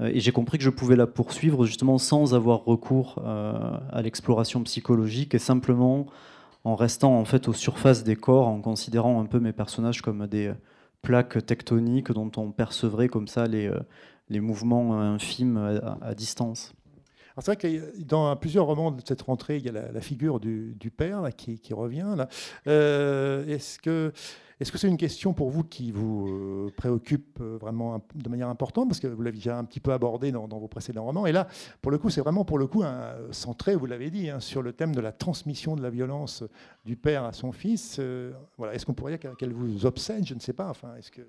[0.00, 4.62] Euh, et j'ai compris que je pouvais la poursuivre justement sans avoir recours à l'exploration
[4.64, 6.06] psychologique et simplement
[6.64, 10.26] en restant en fait aux surfaces des corps, en considérant un peu mes personnages comme
[10.26, 10.52] des
[11.02, 16.73] plaques tectoniques dont on percevrait comme ça les mouvements infimes à distance.
[17.38, 20.92] C'est vrai que dans plusieurs romans de cette rentrée, il y a la, figure du,
[20.96, 22.14] père qui, revient.
[22.68, 24.12] Euh, est-ce que
[24.60, 28.88] c'est une question pour vous qui vous euh, préoccupe euh, vraiment de manière importante?
[28.88, 31.26] Parce que vous l'avez déjà un petit peu abordé dans, vos précédents romans.
[31.26, 31.48] Et là,
[31.82, 32.84] pour le coup, c'est vraiment pour le coup
[33.32, 36.44] centré, vous l'avez dit, hein, sur le thème de la transmission de la violence
[36.84, 38.00] du père à son fils.
[38.56, 38.74] voilà.
[38.74, 40.24] Est-ce qu'on pourrait dire qu'elle vous obsède?
[40.24, 40.68] Je ne sais pas.
[40.68, 41.22] Enfin, est-ce que...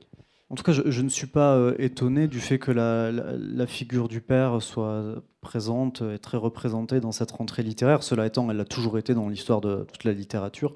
[0.51, 4.21] En tout cas, je, ne suis pas euh, étonné du fait que la, figure du
[4.21, 8.03] père soit présente et très représentée dans cette rentrée littéraire.
[8.03, 10.75] Cela étant, elle a toujours été dans l'histoire de toute la littérature.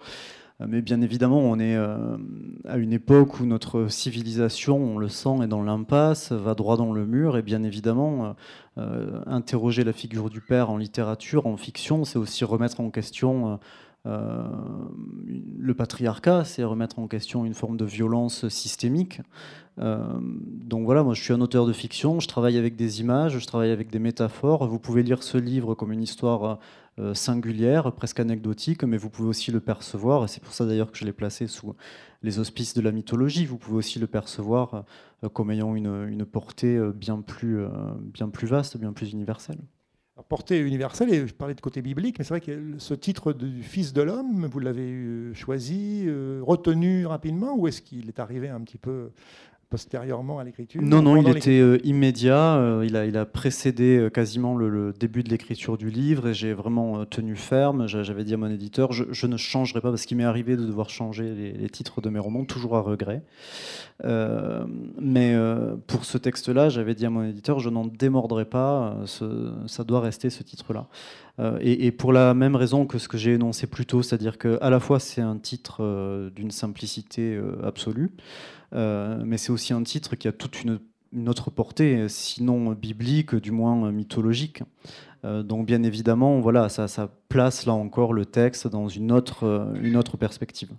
[0.59, 2.17] Euh, mais bien évidemment, on est euh,
[2.67, 6.91] à une époque où notre civilisation, on le sent, est dans l'impasse, va droit dans
[6.91, 7.37] le mur.
[7.37, 8.35] Et bien évidemment,
[8.75, 13.59] interroger la figure du père en littérature, en fiction, c'est aussi remettre en question
[14.05, 19.21] le patriarcat, c'est remettre en question une forme de violence systémique.
[19.79, 23.37] Euh, donc voilà, moi je suis un auteur de fiction, je travaille avec des images,
[23.37, 24.67] je travaille avec des métaphores.
[24.67, 26.59] Vous pouvez lire ce livre comme une histoire
[26.99, 30.91] euh, singulière, presque anecdotique, mais vous pouvez aussi le percevoir, et c'est pour ça d'ailleurs
[30.91, 31.75] que je l'ai placé sous
[32.23, 34.83] les auspices de la mythologie, vous pouvez aussi le percevoir
[35.33, 37.65] comme ayant une, une portée bien plus,
[38.01, 39.59] bien plus vaste, bien plus universelle
[40.27, 43.63] portée universelle, et je parlais de côté biblique, mais c'est vrai que ce titre du
[43.63, 48.61] Fils de l'homme, vous l'avez choisi, euh, retenu rapidement, ou est-ce qu'il est arrivé un
[48.61, 49.11] petit peu
[49.69, 52.55] postérieurement à l'écriture Non, non, il était euh, immédiat.
[52.55, 56.33] Euh, il, a, il a précédé euh, quasiment le, début de l'écriture du livre et
[56.33, 57.87] j'ai vraiment tenu ferme.
[57.87, 60.89] J'avais dit à mon éditeur, je, ne changerai pas parce qu'il m'est arrivé de devoir
[60.89, 63.21] changer les, titres de mes romans, toujours à regret.
[64.03, 65.35] mais
[65.87, 68.97] pour ce texte-là, j'avais dit à mon éditeur, je n'en démordrai pas.
[69.05, 70.87] ça doit rester ce titre-là.
[71.61, 74.69] Et, et, pour la même raison que ce que j'ai énoncé plus tôt, c'est-à-dire qu'à
[74.69, 78.11] la fois c'est un titre d'une simplicité absolue.
[78.73, 80.79] Euh, mais c'est aussi un titre qui a toute une,
[81.27, 84.63] autre portée, sinon biblique, du moins mythologique.
[85.25, 89.73] Euh, donc bien évidemment, voilà, ça, ça, place là encore le texte dans une autre,
[89.81, 90.71] une autre perspective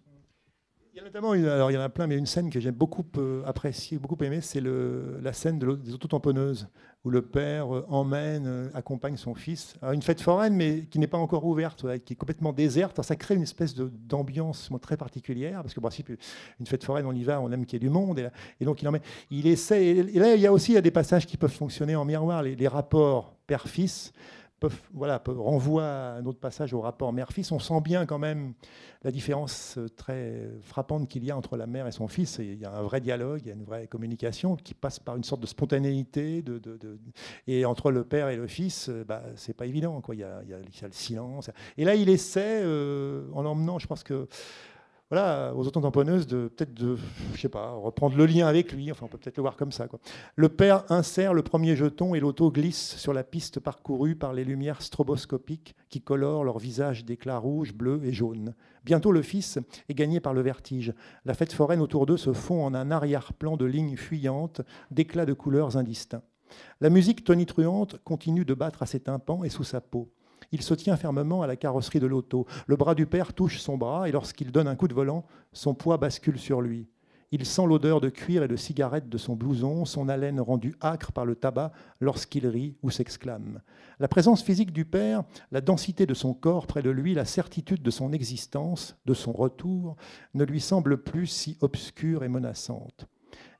[1.34, 4.40] il y en a plein, mais une scène que j'ai beaucoup euh, appréciée, beaucoup aimée,
[4.40, 6.68] c'est la scène de des autotamponneuses,
[7.04, 10.98] où le père euh, emmène, euh, accompagne son fils à une fête foraine, mais qui
[10.98, 13.02] n'est pas encore ouverte, qui est complètement déserte.
[13.02, 16.10] ça crée une espèce d'ambiance très particulière, parce que, principe,
[16.58, 18.84] une fête foraine, on y va, on aime qu'il y ait du monde, et, donc
[19.30, 22.68] il essaie, là, il y a aussi des passages qui peuvent fonctionner en miroir, les
[22.68, 24.12] rapports père-fils
[24.60, 27.50] peuvent, voilà, renvoie à un autre passage au rapport mère-fils.
[27.50, 28.52] On sent bien quand même
[29.02, 32.38] la différence euh, très frappante qu'il y a entre la mère et son fils.
[32.38, 35.16] il y a un vrai dialogue, il y a une vraie communication qui passe par
[35.16, 36.44] une sorte de spontanéité.
[37.46, 40.00] Et entre le père et le fils, euh, bah, c'est pas évident.
[40.02, 40.14] Quoi.
[40.14, 41.50] Il, y a, il, y a, le silence.
[41.78, 44.28] Et là, il essaie, euh, en l'emmenant, je pense que
[45.10, 46.96] voilà, aux autotamponneuses de peut-être de,
[47.52, 48.92] reprendre le lien avec lui.
[48.92, 49.88] Enfin, on peut peut-être le voir comme ça.
[50.36, 54.44] Le père insère le premier jeton et l'auto glisse sur la piste parcourue par les
[54.44, 58.54] lumières stroboscopiques qui colorent leur visage d'éclats rouges, bleus et jaunes.
[58.84, 60.94] Bientôt, le fils est gagné par le vertige.
[61.24, 64.60] La fête foraine autour d'eux se fond en un arrière-plan de lignes fuyantes,
[64.92, 66.22] d'éclats de couleurs indistincts.
[66.80, 70.12] La musique tonitruante continue de battre à ses tympans et sous sa peau.
[70.52, 72.46] Il se tient fermement à la carrosserie de l'auto.
[72.66, 75.74] Le bras du père touche son bras et lorsqu'il donne un coup de volant, son
[75.74, 76.88] poids bascule sur lui.
[77.32, 81.12] Il sent l'odeur de cuir et de cigarette de son blouson, son haleine rendue âcre
[81.12, 83.60] par le tabac lorsqu'il rit ou s'exclame.
[84.00, 87.82] La présence physique du père, la densité de son corps près de lui, la certitude
[87.82, 89.94] de son existence, de son retour,
[90.34, 93.06] ne lui semblent plus si obscure et menaçante.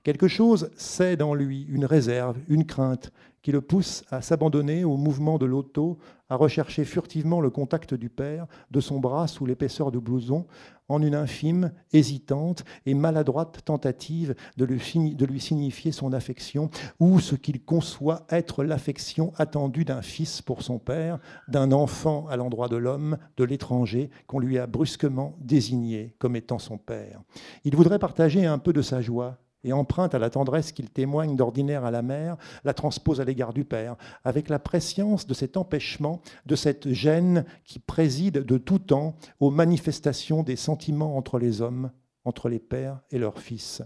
[0.02, 4.96] Quelque chose cède en lui, une réserve, une crainte, qui le pousse à s'abandonner au
[4.96, 5.98] mouvement de l'auto,
[6.28, 10.46] à rechercher furtivement le contact du père, de son bras sous l'épaisseur du blouson,
[10.88, 17.20] en une infime, hésitante et maladroite tentative de lui, de lui signifier son affection, ou
[17.20, 22.68] ce qu'il conçoit être l'affection attendue d'un fils pour son père, d'un enfant à l'endroit
[22.68, 27.22] de l'homme, de l'étranger, qu'on lui a brusquement désigné comme étant son père.
[27.64, 31.36] Il voudrait partager un peu de sa joie, et emprunte à la tendresse qu'il témoigne
[31.36, 35.56] d'ordinaire à la mère, la transpose à l'égard du père, avec la prescience de cet
[35.56, 41.60] empêchement, de cette gêne qui préside de tout temps aux manifestations des sentiments entre les
[41.60, 41.90] hommes,
[42.24, 43.82] entre les pères et leurs fils.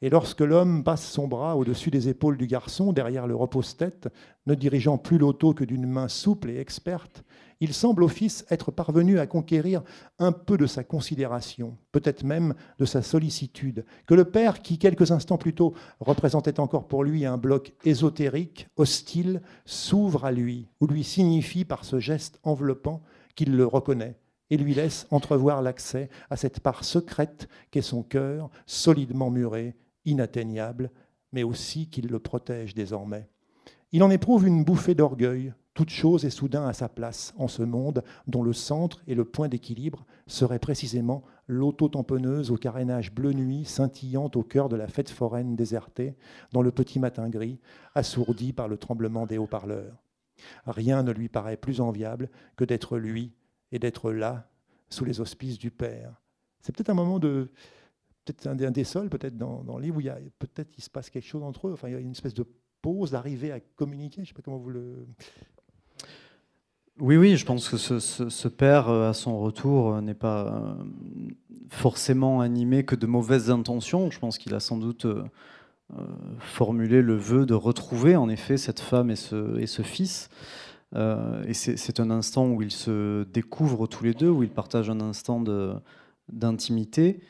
[0.00, 4.08] Et lorsque l'homme passe son bras au-dessus des épaules du garçon, derrière le repose-tête,
[4.46, 7.24] ne dirigeant plus l'auto que d'une main souple et experte,
[7.60, 9.84] il semble au fils être parvenu à conquérir
[10.18, 15.12] un peu de sa considération, peut-être même de sa sollicitude, que le père, qui quelques
[15.12, 20.88] instants plus tôt représentait encore pour lui un bloc ésotérique, hostile, s'ouvre à lui, ou
[20.88, 23.00] lui signifie par ce geste enveloppant
[23.36, 24.18] qu'il le reconnaît
[24.52, 30.90] et lui laisse entrevoir l'accès à cette part secrète qu'est son cœur, solidement muré, inatteignable,
[31.32, 33.30] mais aussi qu'il le protège désormais.
[33.92, 37.62] Il en éprouve une bouffée d'orgueil, toute chose est soudain à sa place en ce
[37.62, 43.64] monde dont le centre et le point d'équilibre serait précisément l'auto-tamponneuse au carénage bleu nuit
[43.64, 46.14] scintillant au cœur de la fête foraine désertée,
[46.52, 47.58] dans le petit matin gris,
[47.94, 50.02] assourdi par le tremblement des haut-parleurs.
[50.66, 53.32] Rien ne lui paraît plus enviable que d'être lui
[53.72, 54.48] et d'être là,
[54.88, 56.20] sous les auspices du Père.
[56.60, 57.50] C'est peut-être un moment de.
[58.24, 61.26] Peut-être un, des sols, peut-être dans, dans, le livre, où peut-être il se passe quelque
[61.26, 61.72] chose entre eux.
[61.72, 62.46] Enfin, il y a une espèce de
[62.80, 64.16] pause, d'arriver à communiquer.
[64.16, 65.06] Je ne sais pas comment vous le.
[67.00, 70.74] Oui, oui, je pense que ce, père, euh, à son retour, euh, n'est pas euh,
[71.68, 74.10] forcément animé que de mauvaises intentions.
[74.10, 75.06] Je pense qu'il a sans doute
[76.38, 80.30] formulé le vœu de retrouver en effet cette femme et ce fils.
[80.94, 85.00] Et c'est un instant où ils se découvrent tous les deux, où ils partagent un
[85.00, 85.42] instant
[86.30, 87.20] d'intimité.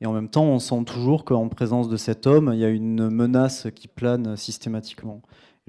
[0.00, 2.70] Et en même temps, on sent toujours qu'en présence de cet homme, il y a
[2.70, 5.20] une menace qui plane systématiquement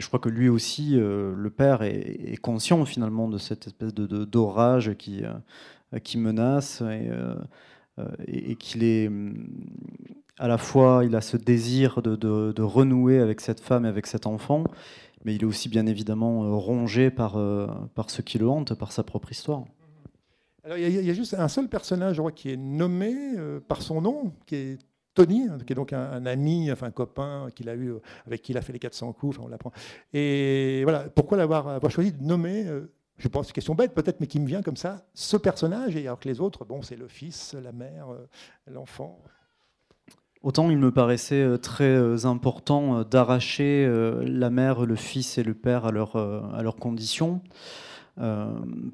[0.01, 4.95] je crois que lui aussi, euh, le père, est, conscient finalement de cette espèce d'orage
[4.97, 7.35] qui, euh, qui menace et, euh,
[8.27, 9.09] et, qu'il est
[10.39, 14.25] à la fois, il a ce désir de, renouer avec cette femme et avec cet
[14.25, 14.63] enfant,
[15.25, 17.37] mais il est aussi bien évidemment rongé par,
[17.95, 19.65] par ce qui le hante, par sa propre histoire.
[20.63, 23.15] Alors, il, y a, juste un seul personnage je crois, qui est nommé
[23.67, 24.79] par son nom, qui est
[25.13, 27.93] Tony, hein, qui est donc un, ami, enfin un copain qu'il a eu,
[28.25, 29.71] avec qui il a fait les 400 coups, on l'apprend.
[30.13, 32.65] Et voilà, pourquoi l'avoir avoir choisi de nommer
[33.21, 36.07] je pense une question bête peut-être, mais qui me vient comme ça, ce personnage, et
[36.07, 38.07] alors que les autres, bon, c'est le fils, la mère,
[38.67, 39.19] l'enfant.
[40.43, 43.87] Autant il me paraissait euh, très euh, important euh, d'arracher
[44.23, 47.41] la mère, le fils et le père à, leur, à leurs conditions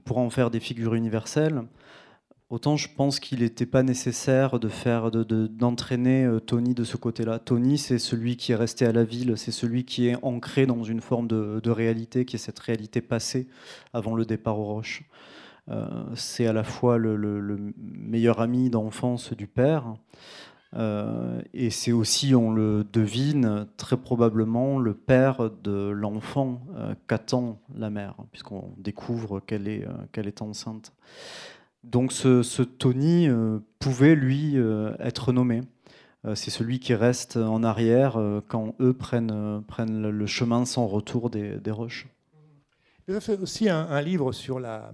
[0.06, 1.64] pour en faire des figures universelles.
[2.50, 7.40] Autant je pense qu'il n'était pas nécessaire de faire d'entraîner Tony de ce côté-là.
[7.40, 10.84] Tony, c'est celui qui est resté à la ville, c'est celui qui est ancré dans
[10.84, 13.48] une forme de, réalité, qui est cette réalité passée
[13.92, 15.04] avant le départ aux roches.
[16.16, 19.96] c'est à la fois le meilleur ami d'enfance du père,
[20.78, 27.60] euh, et c'est aussi, on le devine, très probablement le père de l'enfant euh, qu'attend
[27.76, 30.94] la mère, puisqu'on découvre qu'elle est, euh, qu'elle est enceinte.
[31.84, 33.30] Donc ce, Tony
[33.80, 34.58] pouvait, lui,
[35.00, 35.62] être nommé.
[36.34, 42.08] c'est celui qui reste en arrière quand eux prennent, le chemin sans retour des roches.
[43.10, 44.91] A fait aussi un, livre sur la,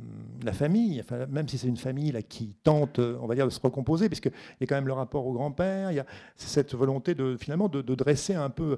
[0.51, 4.31] famille, même si c'est une famille qui tente, on va dire, de se recomposer, puisqu'il
[4.61, 7.69] y a quand même le rapport au grand-père, il y a cette volonté de, finalement
[7.69, 8.77] de, dresser un peu...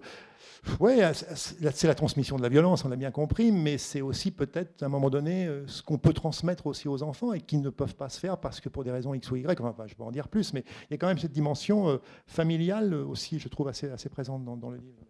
[0.80, 1.02] Oui,
[1.36, 4.86] c'est la transmission de la violence, on l'a bien compris, mais c'est aussi peut-être à
[4.86, 7.96] un moment donné euh, ce qu'on peut transmettre aussi aux enfants et qui ne peuvent
[7.96, 10.12] pas se faire parce que pour des raisons X ou Y, enfin, je peux en
[10.12, 13.68] dire plus, mais il y a quand même cette dimension euh, familiale aussi, je trouve,
[13.68, 15.04] assez, présente dans, dans le livre.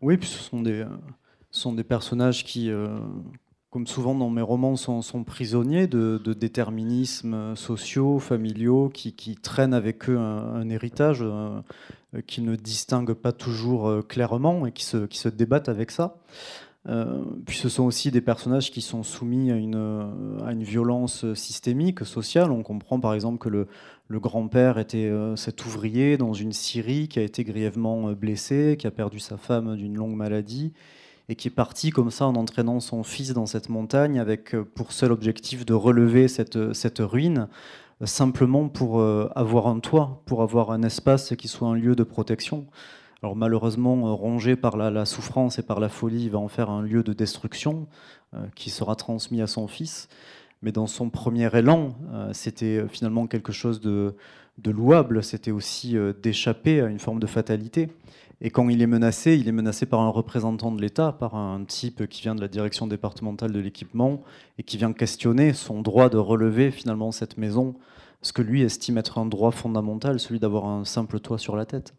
[0.00, 0.88] Oui, puis ce sont des, euh,
[1.56, 2.88] sont des personnages qui, euh,
[3.70, 10.18] comme souvent dans mes romans, sont, prisonniers de, déterminismes sociaux, familiaux, qui, traînent avec eux
[10.18, 11.60] un, héritage euh,
[12.26, 16.18] qu'ils ne distinguent pas toujours euh, clairement et qui se, débattent avec ça.
[17.46, 22.52] puis ce sont aussi des personnages qui sont soumis à une, violence systémique, sociale.
[22.52, 23.48] On comprend par exemple que
[24.08, 28.92] le grand-père était cet ouvrier dans une Syrie qui a été grièvement blessé, qui a
[28.92, 30.72] perdu sa femme d'une longue maladie
[31.28, 34.64] et qui est parti comme ça en entraînant son fils dans cette montagne avec euh,
[34.64, 37.48] pour seul objectif de relever cette, euh, cette ruine,
[38.00, 39.02] euh, simplement pour
[39.34, 42.66] avoir un toit, pour avoir un espace qui soit un lieu de protection.
[43.22, 46.82] Alors malheureusement, rongé par la, souffrance et par la folie, il va en faire un
[46.82, 47.86] lieu de destruction
[48.54, 50.08] qui sera transmis à son fils.
[50.60, 51.96] Mais dans son premier élan,
[52.32, 54.14] c'était finalement quelque chose de,
[54.58, 57.88] de louable, c'était aussi d'échapper à une forme de fatalité.
[58.40, 61.64] Et quand il est menacé, il est menacé par un représentant de l'État, par un
[61.64, 64.22] type qui vient de la direction départementale de l'équipement
[64.58, 67.76] et qui vient questionner son droit de relever finalement cette maison,
[68.20, 71.64] ce que lui estime être un droit fondamental, celui d'avoir un simple toit sur la
[71.64, 71.94] tête.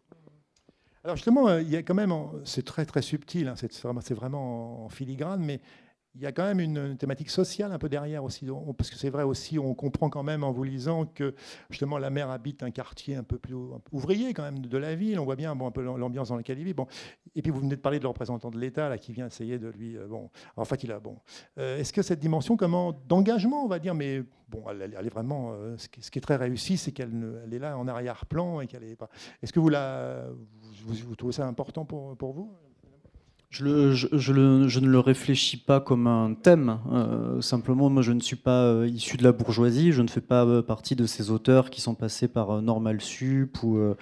[1.04, 4.86] Alors justement, euh, il y a quand même, c'est très très subtil, hein, c'est vraiment
[4.86, 5.62] en filigrane, mais
[6.16, 9.10] il y a quand même une, thématique sociale un peu derrière aussi, parce que c'est
[9.10, 11.36] vrai aussi, on comprend quand même en vous lisant que
[11.70, 13.56] justement la mère habite un quartier un peu plus
[13.92, 16.66] ouvrier quand même de la ville, on voit bien un peu l'ambiance dans laquelle il
[16.66, 16.74] vit.
[16.74, 16.88] Bon.
[17.36, 19.68] Et puis vous venez de parler de le représentant de l'État qui vient essayer de
[19.68, 19.96] lui...
[19.96, 21.00] Euh, bon, en fait, il a...
[21.00, 21.18] Bon.
[21.60, 22.58] Euh, est-ce que cette dimension
[23.08, 25.52] d'engagement, on va dire, mais bon, elle, est vraiment...
[25.54, 27.12] Euh, ce, qui, est très réussi, c'est qu'elle
[27.44, 29.10] elle est là en arrière-plan et qu'elle est pas...
[29.44, 30.26] Est-ce que vous, la,
[31.16, 32.56] trouvez ça important pour vous?
[33.50, 33.64] Je,
[34.80, 36.80] ne le réfléchis pas comme un thème.
[36.92, 39.94] Euh, simplement, moi, je ne suis pas euh, issu de la bourgeoisie.
[39.94, 43.64] Je ne fais pas euh, partie de ces auteurs qui sont passés par Normal Sup.
[43.64, 43.96] Ou,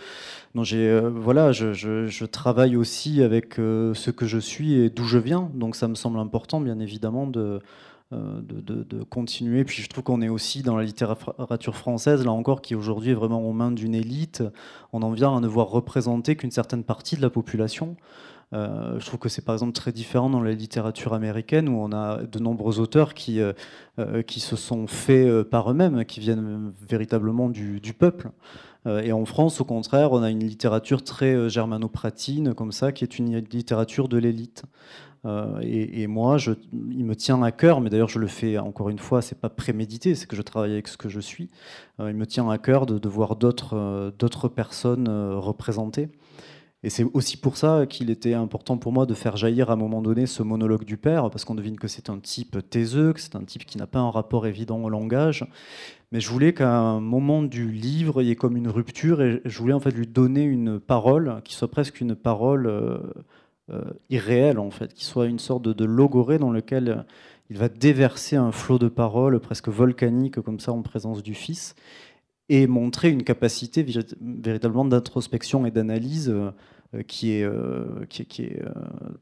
[0.63, 5.51] j'ai, voilà, je, travaille aussi avec ce que je suis et d'où je viens.
[5.53, 7.59] Donc, ça me semble important, bien évidemment, de,
[8.11, 9.63] de, de, continuer.
[9.63, 13.15] Puis je trouve qu'on est aussi dans la littérature française, là encore, qui aujourd'hui est
[13.15, 14.43] vraiment aux mains d'une élite.
[14.91, 17.95] On en vient à ne voir représenter qu'une certaine partie de la population.
[18.53, 21.91] Euh, je trouve que c'est par exemple très différent dans la littérature américaine où on
[21.91, 23.53] a de nombreux auteurs qui, euh,
[23.99, 28.29] euh, qui se sont faits par eux-mêmes, qui viennent véritablement du, peuple.
[28.85, 33.17] et en France, au contraire, on a une littérature très germanopratine, comme ça, qui est
[33.17, 34.63] une littérature de l'élite.
[35.61, 36.37] et, moi,
[36.73, 39.49] il me tient à cœur, mais d'ailleurs je le fais encore une fois, c'est pas
[39.49, 41.49] prémédité, c'est que je travaille avec ce que je suis.
[41.99, 46.09] il me tient à cœur de voir d'autres personnes représentées.
[46.85, 49.75] Et c'est aussi pour ça qu'il était important pour moi de faire jaillir à un
[49.75, 53.19] moment donné ce monologue du père, parce qu'on devine que c'est un type taiseux, que
[53.19, 55.47] c'est un type qui n'a pas un rapport évident au langage.
[56.11, 59.41] Mais je voulais qu'à un moment du livre, il y ait comme une rupture, et
[59.45, 62.99] je voulais en fait lui donner une parole qui soit presque une parole euh,
[63.71, 63.81] euh,
[64.11, 67.03] irréelle, en fait, qui soit une sorte de, de logorée dans lequel
[67.49, 71.73] il va déverser un flot de paroles presque volcanique comme ça en présence du fils
[72.47, 73.83] et montrer une capacité
[74.21, 76.31] véritablement d'introspection et d'analyse
[76.95, 78.61] euh, qui est, qui est,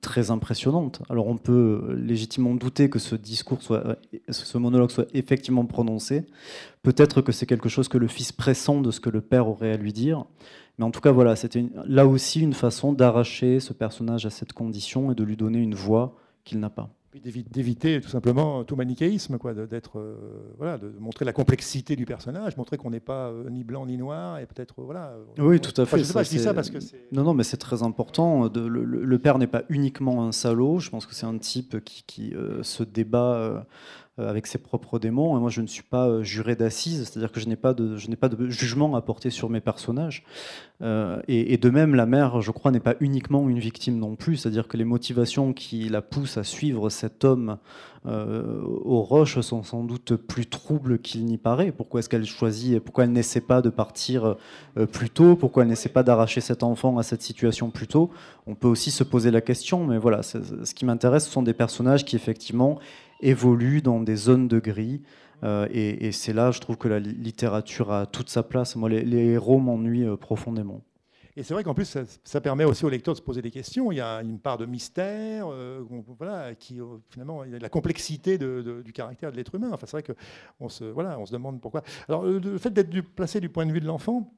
[0.02, 1.02] très impressionnante.
[1.10, 3.98] Alors on peut légitimement douter que ce discours soit,
[4.30, 6.26] ce monologue soit effectivement prononcé.
[6.82, 9.72] Peut-être que c'est quelque chose que le fils pressent de ce que le père aurait
[9.72, 10.26] à lui dire.
[10.78, 14.54] Mais en tout cas, voilà, c'était là aussi une façon d'arracher ce personnage à cette
[14.54, 16.90] condition et de lui donner une voix qu'il n'a pas
[17.22, 20.16] d'éviter tout simplement tout manichéisme, quoi, d'être, euh,
[20.58, 23.98] voilà, de montrer la complexité du personnage, montrer qu'on n'est pas euh, ni blanc ni
[23.98, 25.16] noir, et peut-être voilà.
[25.38, 26.00] Oui, tout à fait.
[26.00, 26.78] je sais pas, je dis ça parce que
[27.12, 28.48] non, non, mais c'est très important.
[28.48, 30.80] De, le, père n'est pas uniquement un salaud.
[30.80, 33.60] Je pense que c'est un type qui, qui euh, se débat euh,
[34.18, 35.40] avec ses propres démons.
[35.40, 38.10] Moi, je ne suis pas euh, juré d'assises, c'est-à-dire que je n'ai pas de, je
[38.10, 40.24] n'ai pas de jugement à porter sur mes personnages.
[40.84, 44.38] Euh, et, de même, la mère, je crois, n'est pas uniquement une victime non plus,
[44.38, 47.58] c'est-à-dire que les motivations qui la poussent à suivre cet homme
[48.06, 51.72] aux roches sont sans doute plus troubles qu'il n'y paraît.
[51.72, 54.36] Pourquoi est-ce qu'elle choisit, pourquoi elle n'essaie pas de partir
[54.92, 58.10] plus tôt, pourquoi elle n'essaie pas d'arracher cet enfant à cette situation plus tôt?
[58.46, 61.54] On peut aussi se poser la question, mais voilà, ce qui m'intéresse, ce sont des
[61.54, 62.78] personnages qui effectivement
[63.24, 65.02] évolue dans des zones de gris.
[65.44, 68.76] Euh, et, c'est là, je trouve que la littérature a toute sa place.
[68.76, 70.82] Moi, les, héros m'ennuient euh, profondément.
[71.36, 73.92] Et c'est vrai qu'en plus, ça, permet aussi au lecteur de se poser des questions.
[73.92, 75.84] Il y a une part de mystère, euh,
[76.20, 79.72] voilà, qui finalement, il y a la complexité du caractère de l'être humain.
[79.74, 80.16] Enfin, c'est vrai
[80.60, 81.82] qu'on se, voilà, on se demande pourquoi.
[82.08, 84.32] Alors, le fait d'être placé du point de vue de l'enfant,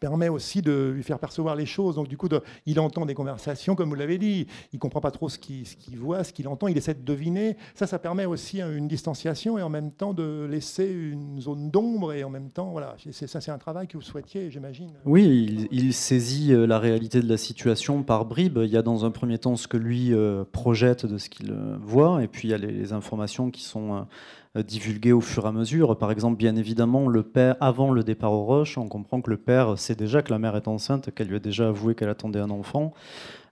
[0.00, 1.96] permet aussi de lui faire percevoir les choses.
[1.96, 2.28] Donc du coup,
[2.66, 5.66] il entend des conversations, comme vous l'avez dit, il comprend pas trop ce qu'il
[5.96, 7.56] voit, ce qu'il entend, il essaie de deviner.
[7.74, 12.12] Ça, ça permet aussi une distanciation et en même temps de laisser une zone d'ombre
[12.12, 14.92] et en même temps, voilà, ça c'est un travail que vous souhaitiez, j'imagine.
[15.04, 18.60] Oui, il, saisit euh, la réalité de la situation par bribes.
[18.62, 21.50] Il y a dans un premier temps ce que lui euh, projette de ce qu'il
[21.50, 24.06] euh, voit et puis il y a les informations qui sont
[24.54, 25.96] divulgué au fur et à mesure.
[25.96, 29.38] Par exemple, bien évidemment, le père, avant le départ aux roches, on comprend que le
[29.38, 32.40] père sait déjà que la mère est enceinte, qu'elle lui a déjà avoué qu'elle attendait
[32.40, 32.92] un enfant.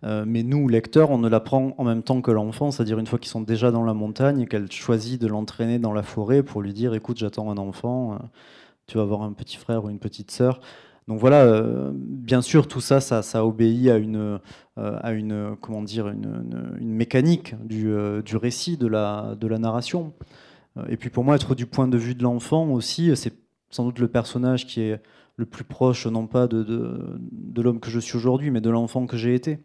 [0.05, 3.18] Euh, mais nous, lecteurs, on ne l'apprend en même temps que l'enfant, c'est-à-dire une fois
[3.18, 6.74] qu'ils sont déjà dans la montagne qu'elle choisit de l'entraîner dans la forêt pour lui
[6.74, 8.16] dire écoute, j'attends un enfant, euh,
[8.86, 10.61] tu vas avoir un petit frère ou une petite sœur.
[11.09, 14.38] Donc voilà, bien sûr, tout ça, ça, obéit à une,
[14.76, 17.92] à une, comment dire, une, mécanique du,
[18.36, 20.12] récit, de la narration.
[20.89, 23.35] Et puis pour moi, être du point de vue de l'enfant aussi, c'est
[23.71, 25.01] sans doute le personnage qui est
[25.37, 27.18] le plus proche, non pas de,
[27.57, 29.59] l'homme que je suis aujourd'hui, mais de l'enfant que j'ai été.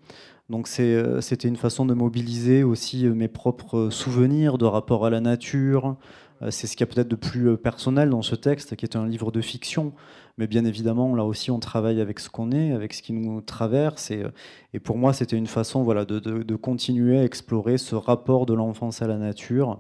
[0.50, 5.20] Donc euh, c'était une façon de mobiliser aussi mes propres souvenirs de rapport à la
[5.20, 5.98] nature.
[6.42, 8.86] Euh, c'est ce qu'il y a peut-être de plus euh, personnel dans ce texte, qui
[8.86, 9.94] est un livre de fiction.
[10.38, 13.40] Mais bien évidemment, là aussi, on travaille avec ce qu'on est, avec ce qui nous
[13.42, 14.12] traverse.
[14.12, 19.02] Et, pour moi, c'était une façon voilà, de, continuer à explorer ce rapport de l'enfance
[19.02, 19.80] à la nature.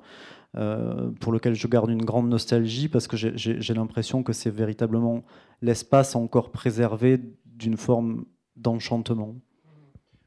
[0.57, 5.25] Euh, pour lequel je garde une grande nostalgie parce que j'ai l'impression que c'est véritablement
[5.61, 8.23] l'espace encore préservé d'une forme
[8.55, 9.35] d'enchantement.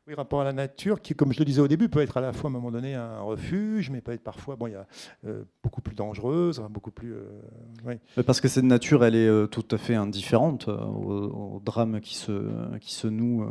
[0.08, 2.22] Oui, rapport à la nature, qui, comme je le disais au début, peut être à
[2.22, 4.74] la fois à un moment donné un refuge, mais peut être parfois, bon, il y
[4.74, 4.86] a
[5.26, 7.14] euh, beaucoup plus dangereuse, beaucoup plus.
[7.14, 12.32] Euh, parce que cette nature, elle est tout à fait indifférente au, drame qui se,
[12.78, 13.44] qui se noue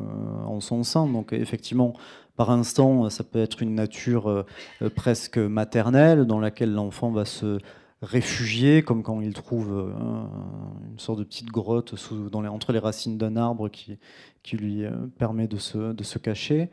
[0.45, 1.05] en son sein.
[1.05, 1.93] Donc, effectivement,
[2.37, 4.45] par instant, ça peut être une nature euh,
[4.83, 7.57] euh, presque maternelle dans laquelle l'enfant va se
[8.01, 9.91] réfugier, comme quand il trouve euh,
[10.91, 11.95] une sorte de petite grotte
[12.33, 13.97] entre les racines d'un arbre qui,
[14.53, 14.83] lui
[15.17, 16.69] permet de se, cacher.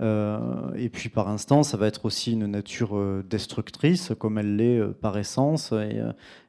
[0.00, 5.18] et puis par instant, ça va être aussi une nature destructrice, comme elle l'est par
[5.18, 5.74] essence,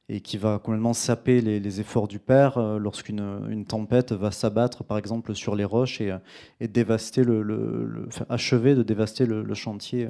[0.10, 3.20] et qui va complètement saper les, efforts du père euh, lorsqu'une
[3.50, 6.16] une tempête va s'abattre, par exemple, sur les roches et,
[6.60, 10.10] et dévaster le, achever de dévaster le, chantier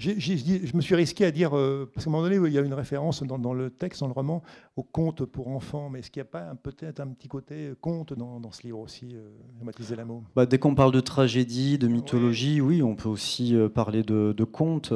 [0.00, 2.58] euh, je me suis risqué à dire, euh, parce qu'à un moment donné, il y
[2.58, 4.42] a une référence dans, le texte, dans le roman,
[4.76, 8.12] au conte pour enfants, mais est-ce qu'il n'y a pas peut-être un petit côté conte
[8.12, 9.30] dans, ce livre aussi, euh,
[9.62, 14.34] Mathilde bah, Dès qu'on parle de tragédie, de mythologie, oui, on peut aussi parler de,
[14.36, 14.92] de conte,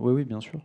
[0.00, 0.60] oui, oui, bien sûr.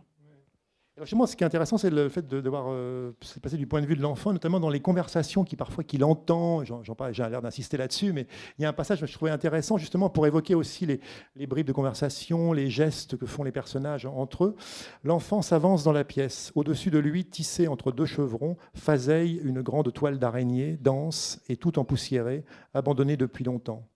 [1.04, 3.96] Ce qui est intéressant, c'est le fait de devoir euh, passer du point de vue
[3.96, 6.64] de l'enfant, notamment dans les conversations qui parfois qu'il entend.
[6.64, 8.26] J'ai l'air d'insister là-dessus, mais
[8.58, 11.66] il y a un passage que je trouvais intéressant justement pour évoquer aussi les, bribes
[11.66, 14.56] de conversation, les gestes que font les personnages entre eux.
[15.04, 16.52] L'enfant s'avance dans la pièce.
[16.54, 21.78] Au-dessus de lui, tissé entre deux chevrons, faseille une grande toile d'araignée, dense et tout
[21.78, 22.44] empoussiérée,
[22.74, 23.86] abandonnée depuis longtemps.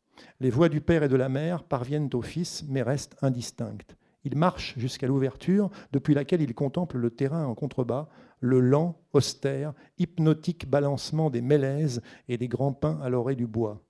[0.40, 3.96] Les voix du père et de la mère parviennent au fils, mais restent indistinctes.
[4.24, 8.08] Il marche jusqu'à l'ouverture, depuis laquelle il contemple le terrain en contrebas,
[8.40, 13.82] le lent, austère, hypnotique balancement des mélèzes et des grands pins à l'orée du bois.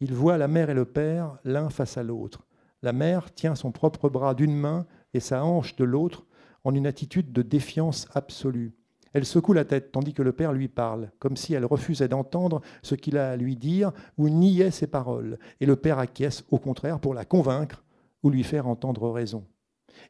[0.00, 2.46] Il voit la mère et le père, l'un face à l'autre.
[2.82, 6.26] La mère tient son propre bras d'une main et sa hanche de l'autre
[6.64, 8.74] en une attitude de défiance absolue.
[9.12, 12.60] Elle secoue la tête tandis que le père lui parle, comme si elle refusait d'entendre
[12.82, 15.38] ce qu'il a à lui dire ou niait ses paroles.
[15.60, 17.84] Et le père acquiesce au contraire pour la convaincre
[18.22, 19.44] ou lui faire entendre raison.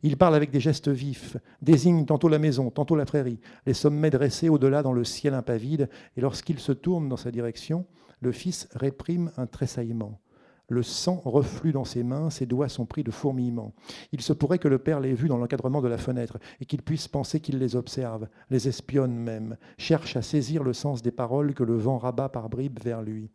[0.02, 4.10] Il parle avec des gestes vifs, désigne tantôt la maison, tantôt la prairie, les sommets
[4.10, 7.86] dressés au-delà dans le ciel impavide, et lorsqu'il se tourne dans sa direction,
[8.20, 10.20] le fils réprime un tressaillement.
[10.70, 13.72] Le sang reflue dans ses mains, ses doigts sont pris de fourmillement.
[14.12, 16.82] Il se pourrait que le père l'ait vu dans l'encadrement de la fenêtre et qu'il
[16.82, 21.54] puisse penser qu'il les observe, les espionne même, cherche à saisir le sens des paroles
[21.54, 23.30] que le vent rabat par bribes vers lui.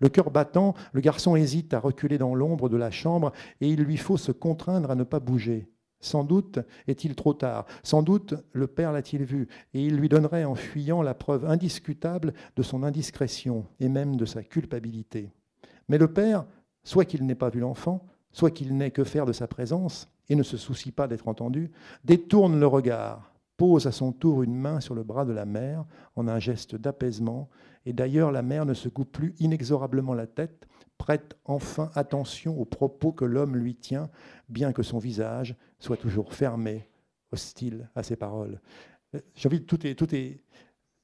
[0.00, 3.82] Le cœur battant, le garçon hésite à reculer dans l'ombre de la chambre et il
[3.82, 5.68] lui faut se contraindre à ne pas bouger.
[6.00, 10.44] Sans doute est-il trop tard, sans doute le père l'a-t-il vu, et il lui donnerait
[10.44, 15.30] en fuyant la preuve indiscutable de son indiscrétion et même de sa culpabilité.
[15.88, 16.46] Mais le père
[16.84, 20.36] soit qu'il n'ait pas vu l'enfant, soit qu'il n'ait que faire de sa présence et
[20.36, 21.70] ne se soucie pas d'être entendu,
[22.04, 25.84] détourne le regard, pose à son tour une main sur le bras de la mère
[26.14, 27.48] en un geste d'apaisement,
[27.86, 32.64] et d'ailleurs la mère ne se coupe plus inexorablement la tête, prête enfin attention aux
[32.64, 34.10] propos que l'homme lui tient,
[34.48, 36.88] bien que son visage soit toujours fermé,
[37.32, 38.60] hostile à ses paroles.
[39.14, 40.42] Euh, j'ai envie de tout est, tout est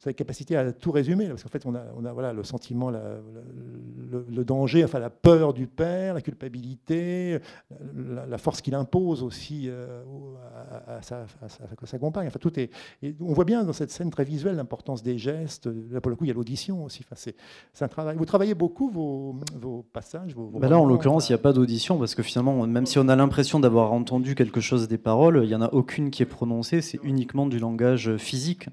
[0.05, 2.91] sa capacité à tout résumer, parce qu'en fait, on a, on a voilà, le sentiment,
[2.91, 7.39] le, danger, enfin la peur du père, la culpabilité,
[8.29, 10.03] la, force qu'il impose aussi euh,
[10.87, 12.27] à, sa, compagne.
[12.27, 12.71] Enfin, tout est,
[13.19, 15.71] on voit bien dans cette scène très visuelle l'importance des gestes.
[15.91, 17.03] Là, pour le coup, il y a l'audition aussi.
[17.11, 17.17] Enfin,
[17.73, 18.17] c'est un travail.
[18.17, 21.55] Vous travaillez beaucoup vos, vos passages vos, ben Là, en l'occurrence, il n'y a pas
[21.55, 25.41] d'audition, parce que finalement, même si on a l'impression d'avoir entendu quelque chose des paroles,
[25.45, 28.69] il n'y en a aucune qui est prononcée, c'est uniquement du langage physique.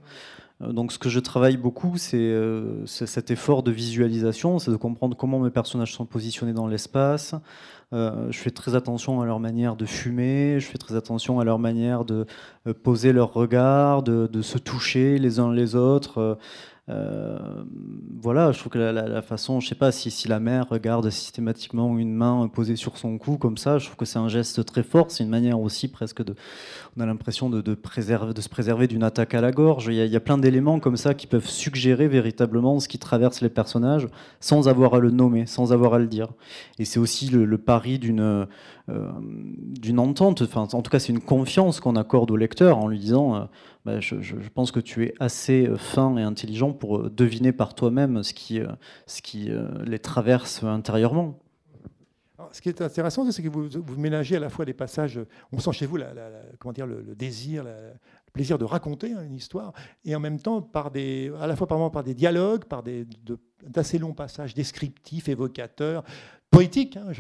[0.62, 4.76] Euh, donc ce que je travaille beaucoup, euh, c'est cet effort de visualisation, c'est de
[4.76, 7.36] comprendre comment mes personnages sont positionnés dans l'espace.
[7.94, 11.44] Euh, je fais très attention à leur manière de fumer, je fais très attention à
[11.44, 12.26] leur manière de
[12.84, 16.38] poser leur regard, de, de se toucher les uns les autres.
[16.92, 17.38] Euh,
[18.22, 21.98] voilà, je trouve que la, façon, je sais pas si, si la mère regarde systématiquement
[21.98, 24.84] une main posée sur son cou comme ça, je trouve que c'est un geste très
[24.84, 25.10] fort.
[25.10, 26.36] C'est une manière aussi presque de,
[26.96, 27.76] on a l'impression de, de
[28.42, 29.88] se préserver d'une attaque à la gorge.
[29.88, 33.50] Il y, a, plein d'éléments comme ça qui peuvent suggérer véritablement ce qui traverse les
[33.50, 34.08] personnages
[34.40, 36.28] sans avoir à le nommer, sans avoir à le dire.
[36.78, 38.48] Et c'est aussi le, pari d'une
[38.90, 40.42] euh, d'une entente.
[40.44, 43.36] Enfin, en tout cas, c'est une confiance qu'on accorde au lecteur en lui disant.
[43.36, 43.46] Euh,
[43.84, 44.16] bah, je,
[44.54, 48.34] pense que tu es assez euh, fin et intelligent pour euh, deviner par toi-même ce
[48.34, 51.40] qui, euh, les traverse intérieurement.
[52.52, 55.20] ce qui est intéressant, c'est que vous, vous, ménagez à la fois des passages,
[55.52, 55.98] on sent chez vous
[56.60, 57.94] comment dire, le, désir, le
[58.32, 59.74] plaisir de raconter hein, une histoire,
[60.06, 62.84] et en même temps, des, à la fois par, par des dialogues, par
[63.64, 66.04] d'assez longs passages descriptifs, évocateurs,
[66.52, 67.12] poétique, hein,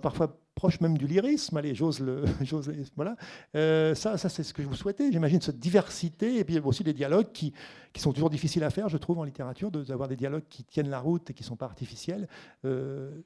[0.00, 2.24] parfois proche même du lyrisme, allez, j'ose le,
[2.96, 3.16] voilà.
[3.56, 5.10] Euh, ça, c'est ce que je vous souhaitais.
[5.10, 7.54] J'imagine cette diversité et puis aussi des dialogues qui,
[7.92, 10.90] qui sont toujours difficiles à faire, je trouve, en littérature, d'avoir des dialogues qui tiennent
[10.90, 12.28] la route et qui ne sont pas artificiels.
[12.64, 13.22] Euh,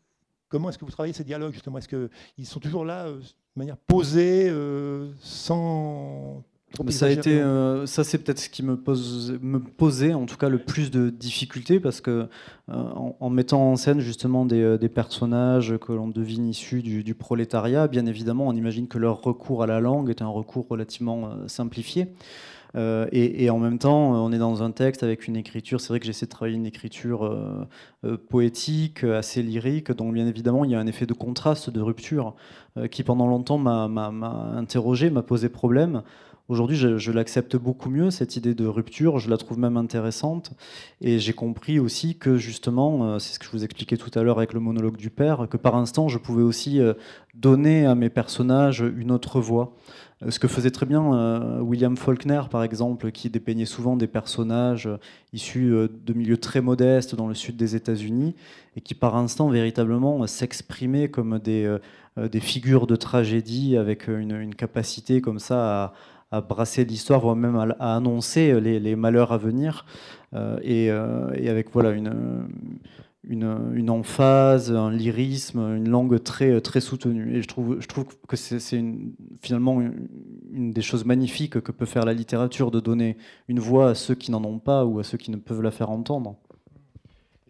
[0.49, 1.79] comment est-ce que vous travaillez ces dialogues justement?
[1.79, 4.53] Est-ce qu'ils sont toujours là euh, de manière posée,
[5.21, 6.45] sans
[6.89, 10.37] ça a été, euh, ça c'est peut-être ce qui me, pose, me posait en tout
[10.37, 12.29] cas le plus de difficultés parce que
[12.69, 12.75] euh,
[13.21, 17.15] en, mettant en scène justement des, euh, des personnages que l'on devine issus du, du,
[17.15, 21.31] prolétariat, bien évidemment on imagine que leur recours à la langue est un recours relativement
[21.47, 22.09] simplifié.
[23.11, 25.81] Et, et, en même temps, on est dans un texte avec une écriture.
[25.81, 27.67] C'est vrai que j'essaie de travailler une écriture
[28.29, 32.35] poétique, assez lyrique, donc bien évidemment, il y a un effet de contraste, de rupture,
[32.91, 33.87] qui pendant longtemps m'a
[34.59, 36.03] interrogé, m'a posé problème.
[36.49, 40.53] Aujourd'hui, je, l'accepte beaucoup mieux, cette idée de rupture, je la trouve même intéressante.
[41.01, 44.23] Et j'ai compris aussi que justement, euh, c'est ce que je vous expliquais tout à
[44.23, 46.95] l'heure avec le monologue du père, que par instant, je pouvais aussi euh,
[47.35, 49.75] donner à mes personnages une autre voix.
[50.23, 54.89] Euh, ce que faisait très bien William Faulkner, par exemple, qui dépeignait souvent des personnages
[55.33, 58.37] issus de milieux très modestes dans le sud des États-Unis,
[58.77, 61.77] et qui par instant véritablement s'exprimaient comme des,
[62.41, 65.93] figures de tragédie avec une capacité comme ça à
[66.31, 69.87] à brasser l'histoire, voire même à, annoncer les, malheurs à venir,
[70.35, 72.49] euh, euh, et, avec voilà une,
[73.25, 77.37] une, emphase, un lyrisme, une langue très, très soutenue.
[77.37, 78.85] Et je trouve, je trouve que c'est
[79.41, 83.17] finalement une, des choses magnifiques que peut faire la littérature, de donner
[83.49, 85.71] une voix à ceux qui n'en ont pas ou à ceux qui ne peuvent la
[85.71, 86.37] faire entendre.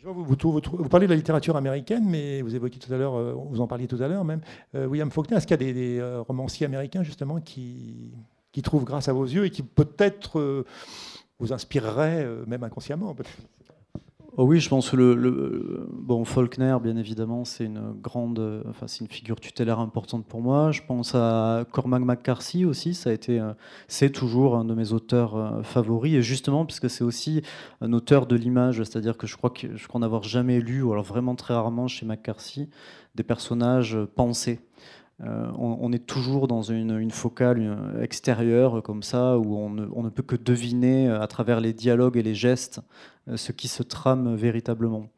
[0.04, 0.36] Vous,
[0.88, 3.88] parlez de la littérature américaine, mais vous évoquiez tout à l'heure, euh, vous en parliez
[3.88, 4.40] tout à l'heure même,
[4.72, 5.36] William Faulkner.
[5.36, 8.12] Est-ce qu'il y a des romanciers américains justement qui,
[8.56, 10.64] qui trouve grâce à vos yeux et qui peut-être euh,
[11.38, 13.14] vous inspirerait, euh, même inconsciemment.
[14.38, 19.00] Oh oui, je pense que le, bon Faulkner, bien évidemment, c'est une grande, enfin c'est
[19.00, 20.72] une figure tutélaire importante pour moi.
[20.72, 23.52] Je pense à Cormac McCarthy aussi, ça a été, euh,
[23.88, 27.42] c'est toujours un de mes auteurs favoris, et justement puisque c'est aussi
[27.82, 30.92] un auteur de l'image, c'est-à-dire que je crois que je crois n'avoir jamais lu, ou
[30.92, 32.70] alors vraiment très rarement chez McCarthy,
[33.14, 34.60] des personnages pensés.
[35.22, 40.36] Euh, on, est toujours dans une, focale extérieure comme ça, où on ne, peut que
[40.36, 42.80] deviner à travers les dialogues et les gestes
[43.28, 45.08] euh, ce qui se trame véritablement.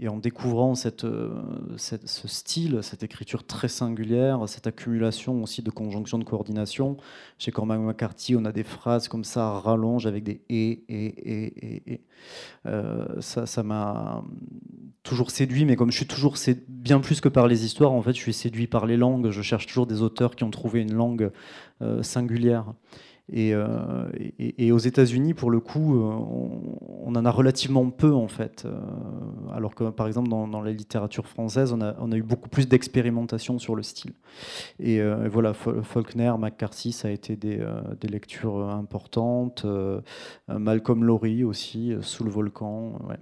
[0.00, 0.74] Et en découvrant
[1.04, 1.30] euh,
[1.76, 6.96] ce style, cette écriture très singulière, cette accumulation aussi de conjonctions de coordination,
[7.36, 11.92] chez Cormac McCarthy, on a des phrases comme ça, rallonge avec des et, et, et,
[11.92, 12.00] et.
[12.66, 14.22] Euh, ça m'a
[15.02, 16.36] toujours séduit, mais comme je suis toujours
[16.68, 19.30] bien plus que par les histoires, en fait, je suis séduit par les langues.
[19.30, 21.32] Je cherche toujours des auteurs qui ont trouvé une langue
[22.02, 22.66] singulière.
[23.36, 24.08] Euh,
[24.38, 26.14] et, aux États-Unis, pour le coup, euh,
[27.04, 28.64] on, en a relativement peu en fait.
[28.64, 28.78] Euh,
[29.52, 31.80] alors que par exemple dans, la littérature française, on
[32.12, 34.12] a, eu beaucoup plus d'expérimentation sur le style.
[34.80, 37.60] Et, voilà, Faulkner, McCarthy, ça a été des,
[38.08, 39.66] lectures importantes.
[40.48, 42.98] Malcolm Lowry aussi, Sous le volcan.
[43.08, 43.18] Ouais.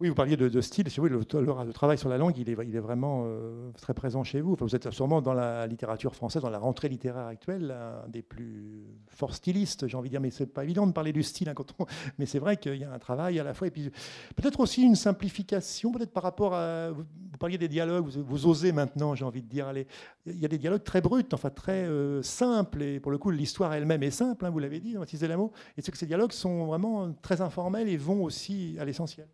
[0.00, 0.86] Oui, vous parliez de, style.
[0.98, 1.24] Oui, le,
[1.72, 4.56] travail sur la langue, il est, vraiment euh, très présent chez vous.
[4.60, 8.84] vous êtes sûrement dans la littérature française, dans la rentrée littéraire actuelle, un des plus
[9.08, 10.20] forts stylistes, j'ai envie de dire.
[10.20, 11.48] Mais c'est pas évident de parler du style.
[11.48, 11.74] Hein, quand
[12.18, 13.66] Mais c'est vrai qu'il y a un travail à la fois.
[13.66, 16.90] Et peut-être aussi une simplification, peut-être par rapport à.
[16.92, 19.66] Vous parliez des dialogues, vous, osez maintenant, j'ai envie de dire.
[19.66, 19.88] Allez,
[20.26, 22.82] il y a des dialogues très bruts, enfin très euh, simples.
[22.82, 25.50] Et pour le coup, l'histoire elle-même est simple, hein, vous l'avez dit, Mathis Delamo.
[25.76, 29.26] Et c'est que ces dialogues sont vraiment très informels et vont aussi à l'essentiel.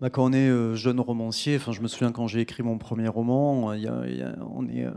[0.00, 2.78] Bah, quand on est euh, jeune romancier, enfin, je me souviens quand j'ai écrit mon
[2.78, 4.92] premier roman, on est euh,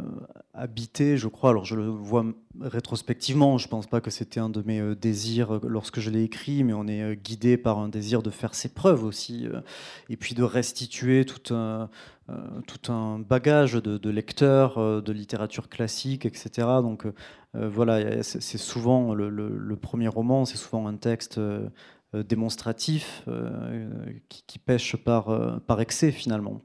[0.53, 2.23] habité, je crois, alors je le vois
[2.59, 6.21] rétrospectivement, je ne pense pas que c'était un de mes euh, désirs lorsque je l'ai
[6.21, 9.47] écrit, mais on est guidé par un désir de faire ses preuves aussi,
[10.09, 11.89] et puis de restituer tout un,
[12.67, 16.67] tout un bagage de, lecteurs, de littérature classique, etc.
[16.83, 17.07] Donc
[17.55, 21.39] voilà, c'est souvent le, premier roman, c'est souvent un texte
[22.13, 23.89] démonstratif euh,
[24.27, 26.61] qui, pêche par, euh, par excès finalement.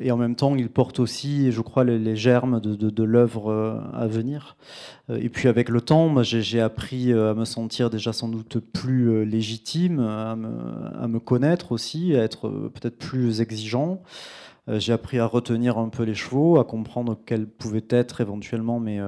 [0.00, 4.56] et en même temps, il porte aussi, je crois, les, germes de, l'œuvre à venir.
[5.08, 10.00] et puis avec le temps, j'ai appris à me sentir déjà sans doute plus légitime,
[10.00, 14.02] à me, connaître aussi, à être peut-être plus exigeant.
[14.68, 19.00] j'ai appris à retenir un peu les chevaux, à comprendre quels pouvaient être éventuellement mes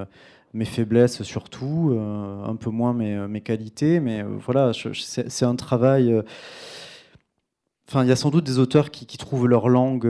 [0.55, 5.45] mes faiblesses surtout, euh, un peu moins mes, euh, mes qualités, mais euh, voilà, c'est
[5.45, 6.23] un travail.
[7.95, 10.09] Il y a sans doute des auteurs qui, trouvent leur langue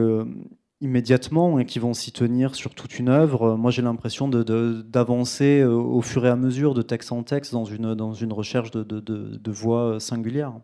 [0.80, 3.56] immédiatement et qui vont s'y tenir sur toute une œuvre.
[3.56, 7.94] Moi, j'ai l'impression d'avancer au fur et à mesure, de texte en texte, dans une,
[7.94, 10.54] dans une recherche de, de, de voix singulière.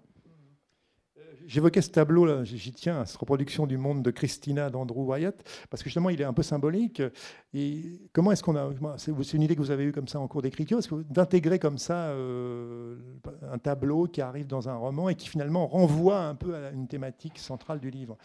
[1.46, 5.36] J'évoquais ce tableau-là, j'y tiens, cette reproduction du monde de Christina d'Andrew Wyatt,
[5.70, 7.02] parce que justement, il est un peu symbolique.
[7.54, 8.70] Et comment est-ce qu'on a.
[8.98, 10.78] C'est une idée que vous avez eue comme ça en cours d'écriture,
[11.10, 12.96] d'intégrer comme ça euh,
[13.50, 16.88] un tableau qui arrive dans un roman et qui finalement renvoie un peu à une
[16.88, 18.16] thématique centrale du livre?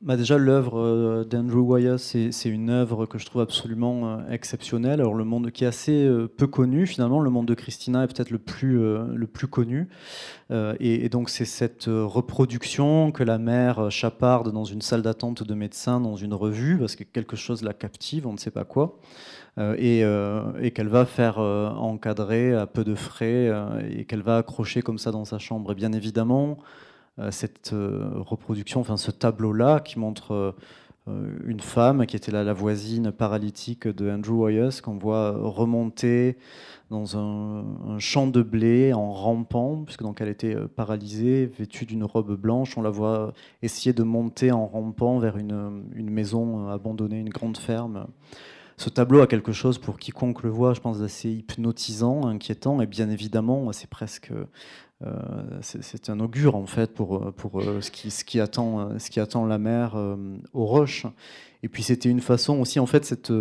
[0.00, 5.00] Bah déjà, l'œuvre euh, d'Andrew Wyatt, c'est une œuvre que je trouve absolument euh, exceptionnelle.
[5.00, 8.30] Alors, le monde qui est assez peu connu, finalement, le monde de Christina est peut-être
[8.30, 9.88] le, plus le plus connu.
[10.50, 15.54] Et, et, donc, c'est cette reproduction que la mère chaparde dans une salle d'attente de
[15.54, 18.98] médecins, dans une revue, parce que quelque chose la captive, on ne sait pas quoi.
[19.58, 23.50] Euh, euh, et, qu'elle va faire euh, encadrer à peu de frais
[23.90, 25.72] et qu'elle va accrocher comme ça dans sa chambre.
[25.72, 26.56] Et bien évidemment,
[27.30, 30.54] cette reproduction, enfin ce tableau-là qui montre
[31.06, 36.38] une femme qui était la voisine paralytique de Andrew Wyeth, qu'on voit remonter
[36.90, 42.34] dans un, champ de blé en rampant, puisque donc elle était paralysée, vêtue d'une robe
[42.34, 42.78] blanche.
[42.78, 43.32] On la voit
[43.62, 48.06] essayer de monter en rampant vers une, une maison abandonnée, une grande ferme
[48.82, 52.86] ce tableau a quelque chose pour quiconque le voit, je pense, d'assez hypnotisant, inquiétant, et
[52.86, 54.46] bien évidemment, c'est presque, euh,
[55.62, 59.20] c'est un augure en fait pour, pour euh, ce, qui, ce, qui attend, ce qui
[59.20, 60.16] attend la mer euh,
[60.52, 61.06] aux roches.
[61.62, 63.32] Et puis c'était une façon aussi, en fait, cette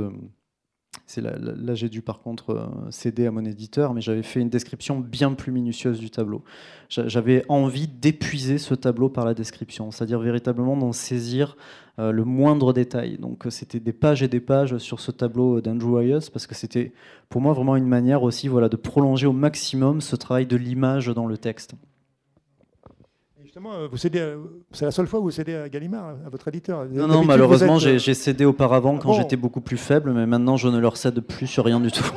[1.17, 4.49] Là, là j'ai dû par contre euh, céder à mon éditeur, mais j'avais fait une
[4.49, 6.43] description bien plus minutieuse du tableau.
[6.89, 11.57] J'avais envie d'épuiser ce tableau par la description, c'est-à-dire véritablement d'en saisir
[11.99, 13.17] euh, le moindre détail.
[13.17, 16.55] Donc euh, c'était des pages et des pages sur ce tableau d'Andrew Wyeth, parce que
[16.55, 16.93] c'était
[17.29, 21.07] pour moi vraiment une manière aussi voilà, de prolonger au maximum ce travail de l'image
[21.07, 21.75] dans le texte.
[23.51, 24.33] Justement, euh, vous cédez,
[24.71, 26.85] c'est la seule fois où vous cédez à Gallimard, à votre éditeur.
[26.89, 30.69] Non, non, malheureusement, euh, j'ai cédé auparavant quand j'étais beaucoup plus faible, mais maintenant je
[30.69, 32.09] ne leur cède plus sur rien du tout.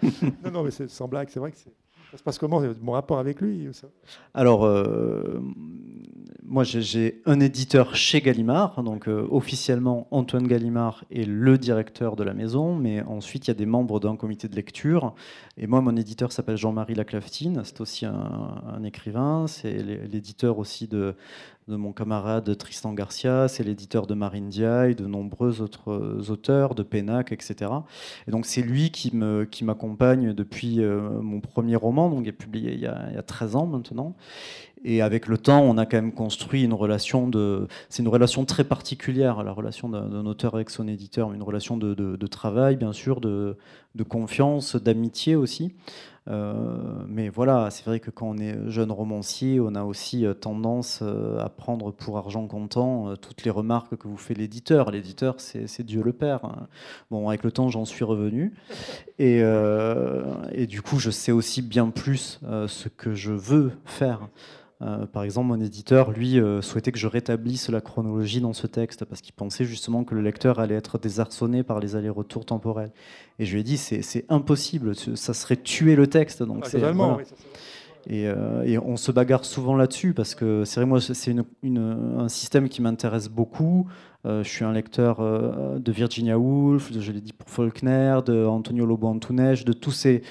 [0.44, 3.18] non, non, mais c'est sans blague, c'est vrai que ça se passe comment mon rapport
[3.18, 3.68] avec lui
[4.34, 5.40] Alors, euh,
[6.48, 12.32] moi, j'ai un éditeur chez Gallimard, donc officiellement Antoine Gallimard est le directeur de la
[12.32, 15.14] maison, mais ensuite il y a des membres d'un comité de lecture.
[15.56, 21.14] Et moi, mon éditeur s'appelle Jean-Marie Laclaftine, c'est aussi un, écrivain, c'est l'éditeur aussi de,
[21.66, 27.32] mon camarade Tristan Garcia, c'est l'éditeur de Marine Diaye, de nombreux autres auteurs, de Pénac,
[27.32, 27.70] etc.
[28.26, 32.72] Et donc c'est lui qui m'accompagne depuis euh, mon premier roman, donc il est publié
[32.72, 34.14] il y, a, il y, a, 13 ans maintenant.
[34.84, 37.66] Et avec le temps, on a quand même construit une relation de.
[37.88, 42.26] C'est une relation très particulière, la relation d'un auteur avec son éditeur, une relation de,
[42.26, 43.56] travail, bien sûr, de,
[44.08, 45.74] confiance, d'amitié aussi.
[46.30, 50.34] Euh, mais voilà, c'est vrai que quand on est jeune romancier, on a aussi euh,
[50.34, 54.90] tendance euh, à prendre pour argent comptant toutes les remarques que vous fait l'éditeur.
[54.90, 56.44] L'éditeur, c'est Dieu le Père.
[56.44, 56.66] Hein.
[57.10, 58.54] Bon, avec le temps, j'en suis revenu.
[59.18, 59.42] Et,
[60.66, 64.28] du coup, je sais aussi bien plus ce que je veux faire.
[64.80, 68.66] Euh, par exemple, mon éditeur, lui, euh, souhaitait que je rétablisse la chronologie dans ce
[68.66, 72.92] texte parce qu'il pensait justement que le lecteur allait être désarçonné par les allers-retours temporels.
[73.38, 76.42] Et je lui ai dit, c'est impossible, ça serait tuer le texte.
[76.42, 76.66] Donc
[78.06, 82.28] et, euh, et, on se bagarre souvent là-dessus parce que c'est vrai, moi, c'est un
[82.28, 83.86] système qui m'intéresse beaucoup.
[84.24, 89.08] je suis un lecteur de Virginia Woolf, je l'ai dit pour Faulkner, de Antonio Lobo
[89.08, 90.22] Antunes, de tous ces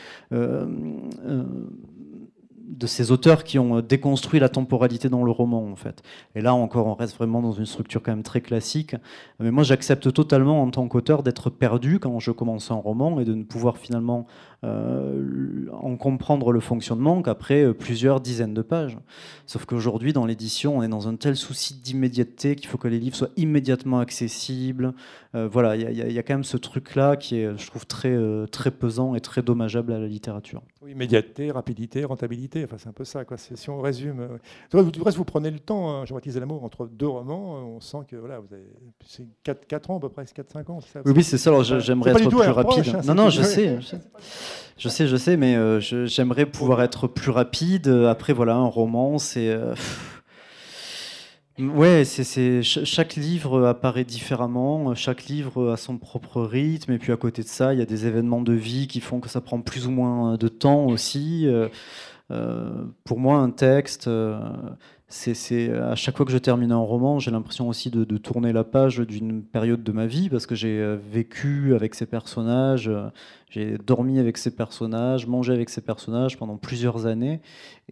[2.68, 6.04] de ces auteurs qui ont euh, déconstruit la temporalité dans le roman, en fait.
[6.36, 8.96] Et là encore, on reste vraiment dans une structure quand même très classique.
[9.40, 13.26] Mais moi, j'accepte totalement en tant qu'auteur d'être perdu quand je commence un roman et
[13.26, 14.28] de ne pouvoir finalement
[14.64, 18.98] euh, en comprendre le fonctionnement qu'après euh, plusieurs dizaines de pages.
[19.46, 22.98] Sauf qu'aujourd'hui, dans l'édition, on est dans un tel souci d'immédiateté qu'il faut que les
[22.98, 24.94] livres soient immédiatement accessibles.
[25.36, 28.18] Euh, voilà, il y, y, a quand même ce truc-là qui est, je trouve, très,
[28.52, 30.64] très pesant et très dommageable à la littérature.
[30.88, 33.26] immédiateté, rapidité, rentabilité, enfin, c'est un peu ça.
[33.26, 33.38] Quoi.
[33.38, 34.40] Si on résume.
[34.72, 38.16] Du reste, vous prenez le temps, hein, Jean-Baptiste Delamour, entre deux romans, on sent que
[38.16, 38.66] voilà, vous avez
[39.44, 40.82] 4, 4 ans à peu près, 4-5 ans.
[40.82, 41.52] Ça, oui, c'est ça.
[41.52, 42.96] Alors j'aimerais être plus rapide.
[42.96, 43.80] Hein, non, non, je sais.
[43.80, 44.00] Je sais.
[44.78, 47.88] Je sais, je sais, mais euh, j'aimerais pouvoir être plus rapide.
[47.88, 49.50] Après, voilà, un roman, c'est.
[49.50, 49.74] Euh,
[51.58, 52.04] ouais,
[52.62, 57.48] chaque livre apparaît différemment, chaque livre a son propre rythme, et puis à côté de
[57.48, 59.92] ça, il y a des événements de vie qui font que ça prend plus ou
[59.92, 61.48] moins de temps aussi.
[62.30, 62.70] Euh,
[63.04, 64.08] pour moi, un texte,
[65.10, 68.66] c'est à chaque fois que je termine un roman, j'ai l'impression aussi de, tourner la
[68.66, 73.08] page d'une période de ma vie parce que j'ai euh, vécu avec ces personnages, euh,
[73.50, 77.40] j'ai dormi avec ces personnages, mangé avec ces personnages pendant plusieurs années.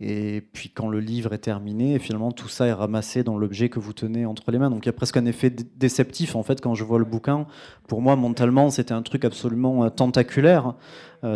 [0.01, 3.80] Et puis quand le livre est terminé, finalement tout ça est ramassé dans l'objet que
[3.80, 4.70] vous tenez entre les mains.
[4.70, 7.47] Donc il y a presque un effet déceptif en fait quand je vois le bouquin.
[7.88, 10.76] Pour moi, mentalement, c'était un truc absolument euh, tentaculaire.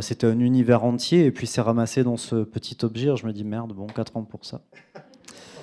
[0.01, 3.15] C'était un univers entier et puis c'est ramassé dans ce petit objet.
[3.15, 4.61] Je me dis merde, bon, 4 ans pour ça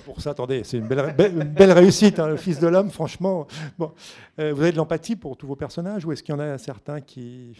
[0.07, 0.30] pour ça.
[0.30, 3.46] Attendez, c'est une belle, réussite, hein, le Fils de l'homme, franchement.
[3.76, 3.90] Bon,
[4.38, 6.57] euh, vous avez de l'empathie pour tous vos personnages ou est-ce qu'il y en a
[6.57, 7.52] certains qui...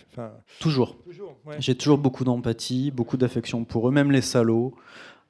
[0.61, 0.97] Toujours.
[1.59, 4.75] J'ai toujours beaucoup d'empathie, beaucoup d'affection pour eux, même les salauds.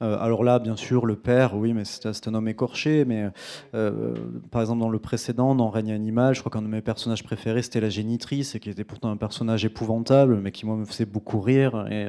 [0.03, 3.05] Euh, alors là, bien sûr, le père, oui, mais c'est un homme écorché.
[3.05, 3.29] Mais
[3.75, 4.15] euh,
[4.51, 7.63] par exemple, dans le précédent, dans Règne animal, je crois qu'un de mes personnages préférés,
[7.63, 11.07] c'était la génitrice, et qui était pourtant un personnage épouvantable, mais qui, moi, me faisait
[11.07, 11.87] beaucoup rire.
[11.91, 12.09] Et,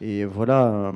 [0.00, 0.92] et voilà,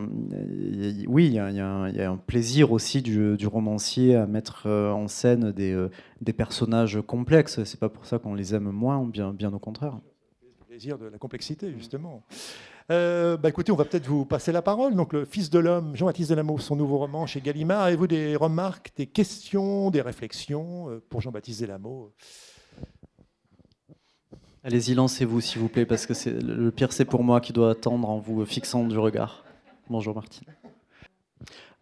[1.06, 5.86] oui, il y, a un plaisir aussi du, romancier à mettre euh, en scène des,
[6.20, 7.62] des personnages complexes.
[7.64, 9.98] C'est pas pour ça qu'on les aime moins, bien, bien au contraire.
[10.42, 12.24] Le plaisir de la complexité, justement.
[12.90, 14.94] Euh, bah écoutez, on va peut-être vous passer la parole.
[14.94, 17.82] Donc, le Fils de l'homme, Jean-Baptiste Delameau, son nouveau roman chez Gallimard.
[17.82, 22.12] Avez-vous des remarques, des questions, des réflexions euh, pour Jean-Baptiste Delameau
[24.64, 27.72] Allez-y, lancez-vous, s'il vous plaît, parce que c'est le pire, c'est pour moi qui dois
[27.72, 29.44] attendre en vous fixant du regard.
[29.90, 30.48] Bonjour, Martine.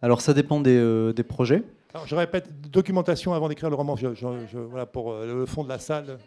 [0.01, 1.63] Alors, ça dépend des, euh, projets.
[2.05, 3.95] je répète, documentation avant d'écrire le roman.
[3.95, 6.17] voilà, pour le fond de la salle.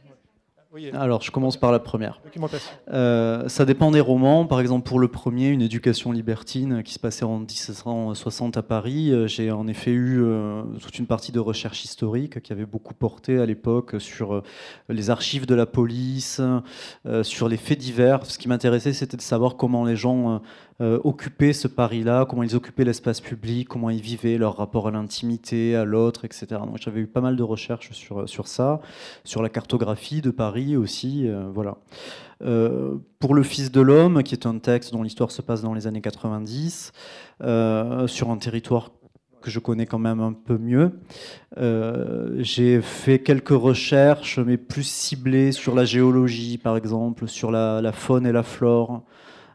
[0.92, 2.20] Alors, je commence par la première.
[2.92, 4.46] Euh, ça dépend des romans.
[4.46, 9.10] Par exemple, pour le premier, Une éducation libertine, qui se passait en 1760 à Paris,
[9.10, 12.94] euh, j'ai en effet eu euh, toute une partie de recherche historique qui avait beaucoup
[12.94, 14.44] porté à l'époque sur
[14.88, 16.40] les archives de la police,
[17.22, 18.24] sur les faits divers.
[18.26, 20.40] Ce qui m'intéressait, c'était de savoir comment les gens
[20.80, 24.90] euh, occuper ce Paris-là, comment ils occupaient l'espace public, comment ils vivaient, leur rapport à
[24.90, 26.46] l'intimité, à l'autre, etc.
[26.52, 28.80] Donc j'avais eu pas mal de recherches sur, sur ça,
[29.22, 31.28] sur la cartographie de Paris aussi.
[31.28, 31.76] Euh, voilà.
[32.42, 35.74] Euh, pour Le Fils de l'Homme, qui est un texte dont l'histoire se passe dans
[35.74, 36.92] les années 90,
[37.40, 38.90] sur un territoire
[39.42, 40.92] que je connais quand même un peu mieux.
[42.38, 48.26] j'ai fait quelques recherches, mais plus ciblées sur la géologie, par exemple, sur la faune
[48.26, 49.02] et la flore,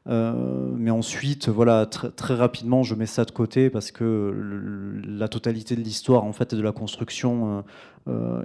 [0.08, 5.82] mais ensuite, voilà, très rapidement, je mets ça de côté parce que la totalité de
[5.82, 7.64] l'histoire, en fait, et de la construction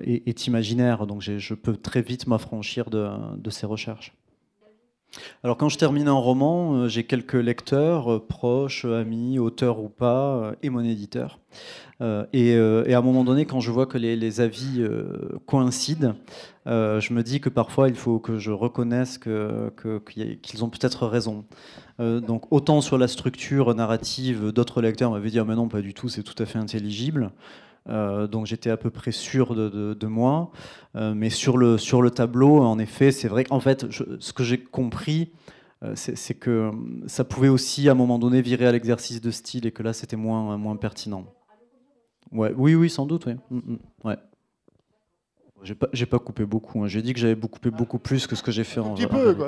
[0.02, 1.06] est, imaginaire.
[1.06, 4.14] Donc, je peux très vite m'affranchir de ces recherches.
[5.42, 9.88] Alors quand je termine un roman, euh, j'ai quelques lecteurs, euh, proches, amis, auteurs ou
[9.88, 11.38] pas, euh, et mon éditeur.
[12.32, 14.82] Et, à un moment donné, quand je vois que les, avis
[15.44, 16.14] coïncident,
[16.70, 21.44] je me dis que parfois il faut que je reconnaisse qu'ils ont peut-être raison.
[21.98, 25.94] donc autant sur la structure narrative, d'autres lecteurs m'avaient dit ah, mais non pas du
[25.94, 27.32] tout, c'est tout à fait intelligible.
[27.88, 30.50] Euh, donc j'étais à peu près sûr de, moi.
[30.96, 35.32] Euh, mais sur le, tableau, en effet, c'est vrai qu'en fait, ce que j'ai compris,
[35.82, 36.70] euh, c'est que
[37.06, 39.92] ça pouvait aussi à un moment donné virer à l'exercice de style et que là
[39.92, 41.24] c'était moins, pertinent.
[42.32, 43.34] Oui, oui, sans doute, oui.
[43.50, 44.16] Mm, mm.
[45.62, 46.82] J'ai pas, pas coupé beaucoup.
[46.82, 46.88] Hein.
[46.88, 48.92] J'ai dit que j'avais coupé beaucoup plus que ce que j'ai fait en.
[48.92, 49.46] Un petit peu, quoi.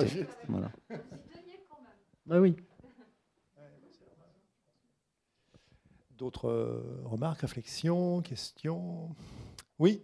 [0.48, 0.70] Voilà.
[2.30, 2.54] Ah oui.
[6.18, 9.14] D'autres euh, remarques, réflexions, questions?
[9.78, 10.02] Oui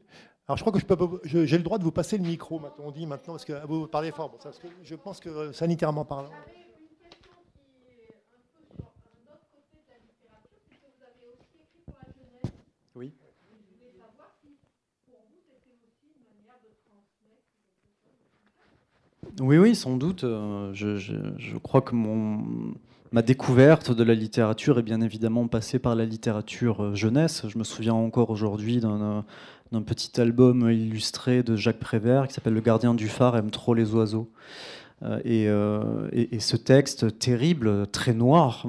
[0.48, 0.80] alors je crois que
[1.24, 4.10] j'ai le droit de vous passer le micro, on dit maintenant, parce que vous parlez
[4.12, 4.30] fort.
[4.30, 6.30] parce que je pense que euh, sanitairement parlant.
[12.94, 13.12] Oui.
[19.40, 20.24] Oui, oui, sans doute.
[20.24, 21.94] Euh, je, crois que
[23.10, 27.46] Ma découverte de la littérature est bien évidemment passée par la littérature euh, jeunesse.
[27.48, 29.24] Je me souviens encore aujourd'hui d'un
[29.86, 33.94] petit album illustré de Jacques Prévert qui s'appelle Le gardien du phare aime trop les
[33.94, 34.30] oiseaux.
[35.04, 38.66] Euh, euh, et, ce texte terrible, très noir,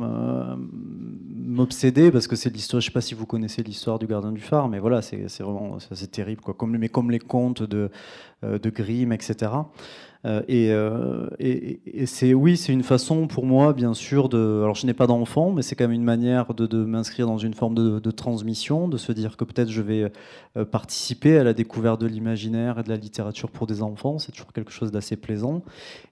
[1.35, 2.79] m'obsédait parce que c'est l'histoire.
[2.79, 5.25] Je ne sais pas si vous connaissez l'histoire du gardien du phare, mais voilà, c'est
[5.39, 6.53] vraiment c'est terrible, quoi.
[6.53, 7.89] Comme, mais comme les contes de
[8.43, 9.51] Grimm, etc.
[10.25, 14.61] Euh, euh, et, c'est oui, c'est une façon pour moi, bien sûr, de.
[14.63, 17.53] Alors, je n'ai pas d'enfant, mais c'est quand même une manière de, m'inscrire dans une
[17.53, 20.11] forme de, transmission, de se dire que peut-être je vais
[20.57, 24.19] euh, participer à la découverte de l'imaginaire et de la littérature pour des enfants.
[24.19, 25.63] C'est toujours quelque chose d'assez plaisant.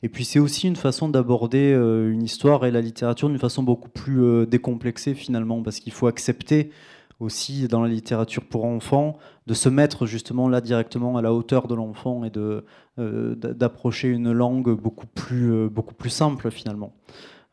[0.03, 3.89] Et puis, c'est aussi une façon d'aborder une histoire et la littérature d'une façon beaucoup
[3.89, 6.71] plus décomplexée finalement, parce qu'il faut accepter
[7.19, 11.67] aussi dans la littérature pour enfants, de se mettre justement là directement à la hauteur
[11.67, 12.63] de l'enfant et de,
[12.97, 16.93] d'approcher une langue beaucoup plus, euh, beaucoup plus simple finalement.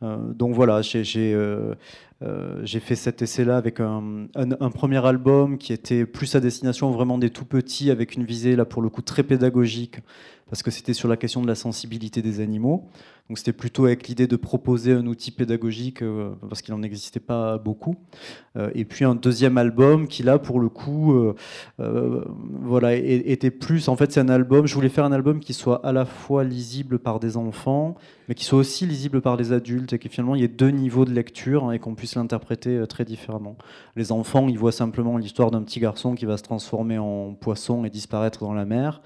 [0.03, 1.03] Euh, donc voilà, j'ai,
[2.81, 7.31] fait cet essai-là avec un, un, premier album qui était plus à destination vraiment des
[7.31, 10.01] tout petits, avec une visée là pour le coup très pédagogique,
[10.49, 12.89] parce que c'était sur la question de la sensibilité des animaux.
[13.29, 17.21] Donc c'était plutôt avec l'idée de proposer un outil pédagogique, euh, parce qu'il n'en existait
[17.21, 17.97] pas beaucoup.
[18.57, 22.25] Euh, et puis un deuxième album qui là, pour le coup, euh,
[22.61, 23.89] voilà, était plus...
[23.89, 26.45] En fait, c'est un album, je voulais faire un album qui soit à la fois
[26.45, 27.95] lisible par des enfants,
[28.29, 30.71] mais qui soit aussi lisible par des adultes, et que finalement, il y ait deux
[30.71, 33.57] niveaux de lecture, hein, et qu'on puisse l'interpréter très différemment.
[33.97, 37.87] Les enfants, ils voient simplement l'histoire d'un petit garçon qui va se transformer en poisson
[37.87, 39.01] et disparaître dans la mer.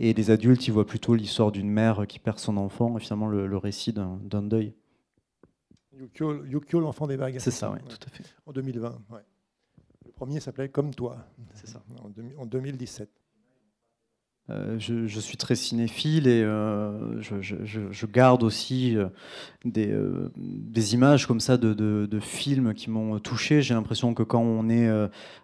[0.00, 3.28] Et les adultes, ils voient plutôt l'histoire d'une mère qui perd son enfant, et finalement,
[3.28, 4.74] le récit d'un deuil.
[6.00, 7.36] Yukio, l'enfant des vagues.
[7.38, 8.24] C'est ça, oui, tout à fait.
[8.46, 8.98] En 2020,
[10.06, 11.18] Le premier s'appelait Comme toi.
[11.54, 11.82] C'est ça.
[12.38, 13.10] En, 2017.
[14.48, 19.06] Euh, je, suis très cinéphile et euh, je, garde aussi euh,
[19.64, 23.62] des, images comme ça de, de films qui m'ont touché.
[23.62, 24.88] J'ai l'impression que quand on est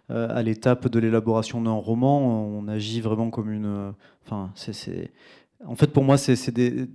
[0.09, 3.93] à l'étape de l'élaboration d'un roman, on agit vraiment comme une.
[5.65, 6.35] En fait, pour moi, c'est,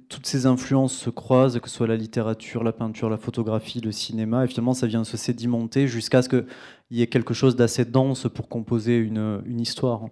[0.09, 3.91] toutes ces influences se croisent, que ce soit la littérature, la peinture, la photographie, le
[3.91, 6.47] cinéma, et finalement, ça vient se sédimenter jusqu'à ce qu'il
[6.93, 10.07] y ait quelque chose d'assez dense pour composer une, histoire.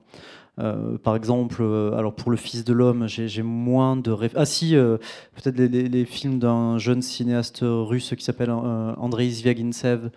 [0.59, 4.75] Euh, par exemple, euh, alors pour Le Fils de l'homme, j'ai, moins de Ah si,
[4.75, 4.99] euh,
[5.37, 10.11] peut-être les, films d'un jeune cinéaste russe qui s'appelle Andrei Zviagintsev,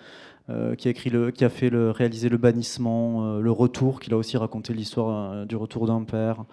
[0.50, 4.02] euh, qui a écrit le, qui a fait le, réalisé le bannissement, euh, le retour,
[4.02, 6.44] qui a aussi raconté l'histoire euh, du retour d'un père.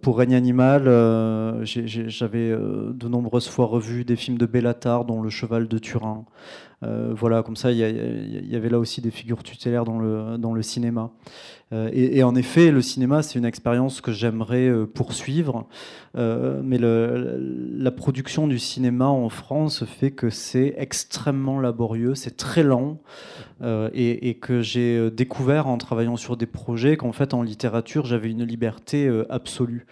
[0.00, 0.84] pour règne animal,
[1.64, 6.24] j'avais de nombreuses fois revu des films de Bellatar, dont Le Cheval de Turin.
[6.80, 11.10] Voilà, comme ça, il y, avait là aussi des figures tutélaires dans le, cinéma.
[11.72, 15.66] Et, et, en effet, le cinéma, c'est une expérience que j'aimerais poursuivre.
[16.16, 22.62] Euh, mais la production du cinéma en France fait que c'est extrêmement laborieux, c'est très
[22.62, 22.98] lent,
[23.62, 28.06] euh, et, que j'ai euh, découvert en travaillant sur des projets qu'en fait en littérature
[28.06, 29.86] j'avais une liberté absolue.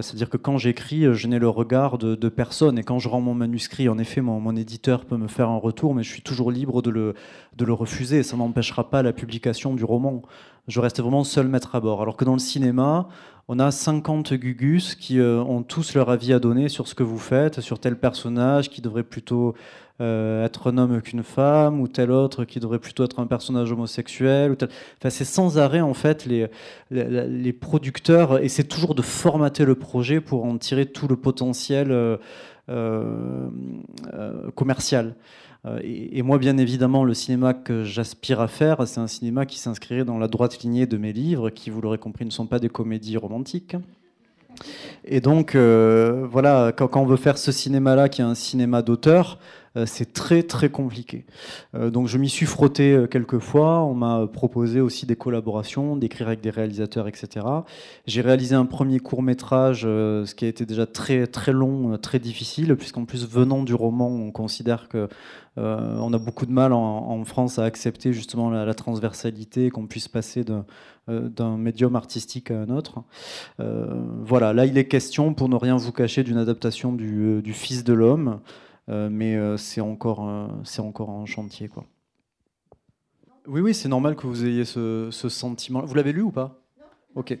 [0.00, 3.34] C'est-à-dire que quand j'écris, je n'ai le regard de, personne, et quand je rends mon
[3.34, 6.50] manuscrit, en effet, mon, mon, éditeur peut me faire un retour, mais je suis toujours
[6.50, 7.14] libre de le,
[7.56, 8.22] de le refuser.
[8.22, 10.22] Ça n'empêchera pas la publication du roman.
[10.66, 12.00] Je reste vraiment seul maître à bord.
[12.00, 13.08] Alors que dans le cinéma,
[13.48, 17.02] on a 50 Gugus qui euh, ont tous leur avis à donner sur ce que
[17.02, 19.54] vous faites, sur tel personnage qui devrait plutôt
[20.00, 23.70] euh, être un homme qu'une femme, ou tel autre qui devrait plutôt être un personnage
[23.72, 24.56] homosexuel.
[24.56, 24.68] Tel...
[24.98, 26.48] enfin, c'est sans arrêt, en fait, les,
[26.90, 32.18] les, producteurs essaient toujours de formater le projet pour en tirer tout le potentiel
[32.70, 33.48] euh,
[34.54, 35.14] commercial.
[35.82, 40.04] Et, moi, bien évidemment, le cinéma que j'aspire à faire, c'est un cinéma qui s'inscrirait
[40.04, 42.68] dans la droite lignée de mes livres, qui, vous l'aurez compris, ne sont pas des
[42.68, 43.74] comédies romantiques.
[45.04, 49.38] Et donc, euh, voilà, quand, on veut faire ce cinéma-là, qui est un cinéma d'auteur,
[49.38, 49.40] euh,
[49.86, 51.24] c'est très très compliqué.
[51.74, 53.82] Euh, donc je m'y suis frotté euh, quelques fois.
[53.82, 57.46] On m'a proposé aussi des collaborations, d'écrire avec des réalisateurs, etc.
[58.06, 62.18] J'ai réalisé un premier court métrage, ce qui a été déjà très très long, très
[62.18, 65.08] difficile, puisqu'en plus venant du roman, on considère que
[65.56, 70.44] on a beaucoup de mal en, France à accepter justement la, transversalité, qu'on puisse passer
[71.06, 73.02] d'un médium artistique à un autre.
[73.58, 77.92] voilà, là il est question, pour ne rien vous cacher, d'une adaptation du Fils de
[77.92, 78.40] l'homme.
[78.88, 81.68] Euh, mais euh, c'est encore, c'est encore un chantier.
[81.68, 81.84] Quoi.
[83.46, 85.82] Oui, oui, c'est normal que vous ayez ce, ce sentiment.
[85.82, 86.63] Vous l'avez lu ou pas?
[87.16, 87.38] Ok.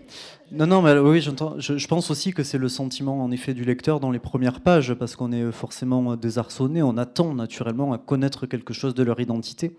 [0.52, 1.58] Non, non, mais oui, j'entends.
[1.58, 4.94] Je, pense aussi que c'est le sentiment, en effet, du lecteur dans les premières pages,
[4.94, 9.76] parce qu'on est forcément désarçonné, on attend naturellement à connaître quelque chose de leur identité.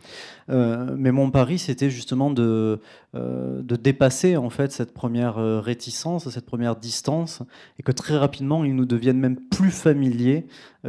[0.50, 2.82] Euh, mais mon pari, c'était justement de,
[3.16, 7.42] euh, dépasser, en fait, cette première euh, réticence, cette première distance,
[7.80, 10.46] et que très rapidement, ils nous deviennent même plus familiers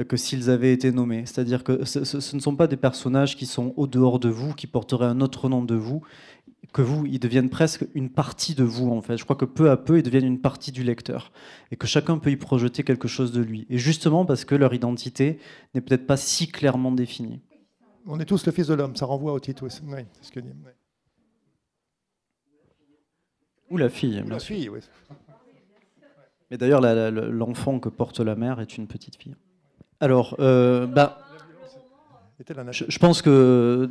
[0.08, 1.22] que s'ils avaient été nommés.
[1.26, 4.52] C'est-à-dire que ce, ce ne sont pas des personnages qui sont au dehors de vous,
[4.52, 6.02] qui porteraient un autre nom de vous,
[6.76, 9.16] que vous, ils deviennent presque une partie de vous, en fait.
[9.16, 11.32] Je crois que peu à peu, ils deviennent une partie du lecteur.
[11.70, 13.66] Et que chacun peut y projeter quelque chose de lui.
[13.70, 15.38] Et justement parce que leur identité
[15.74, 17.40] n'est peut-être pas si clairement définie.
[18.04, 19.64] On est tous le Fils de l'homme, ça renvoie au titre.
[19.64, 20.50] Oui, ce que dit.
[23.70, 24.22] Ou la fille.
[24.28, 24.80] la fille, oui.
[26.50, 29.34] Mais d'ailleurs, l'enfant que porte la mère est une petite fille.
[29.98, 31.25] Alors, euh, bah,
[32.38, 33.90] je, pense que,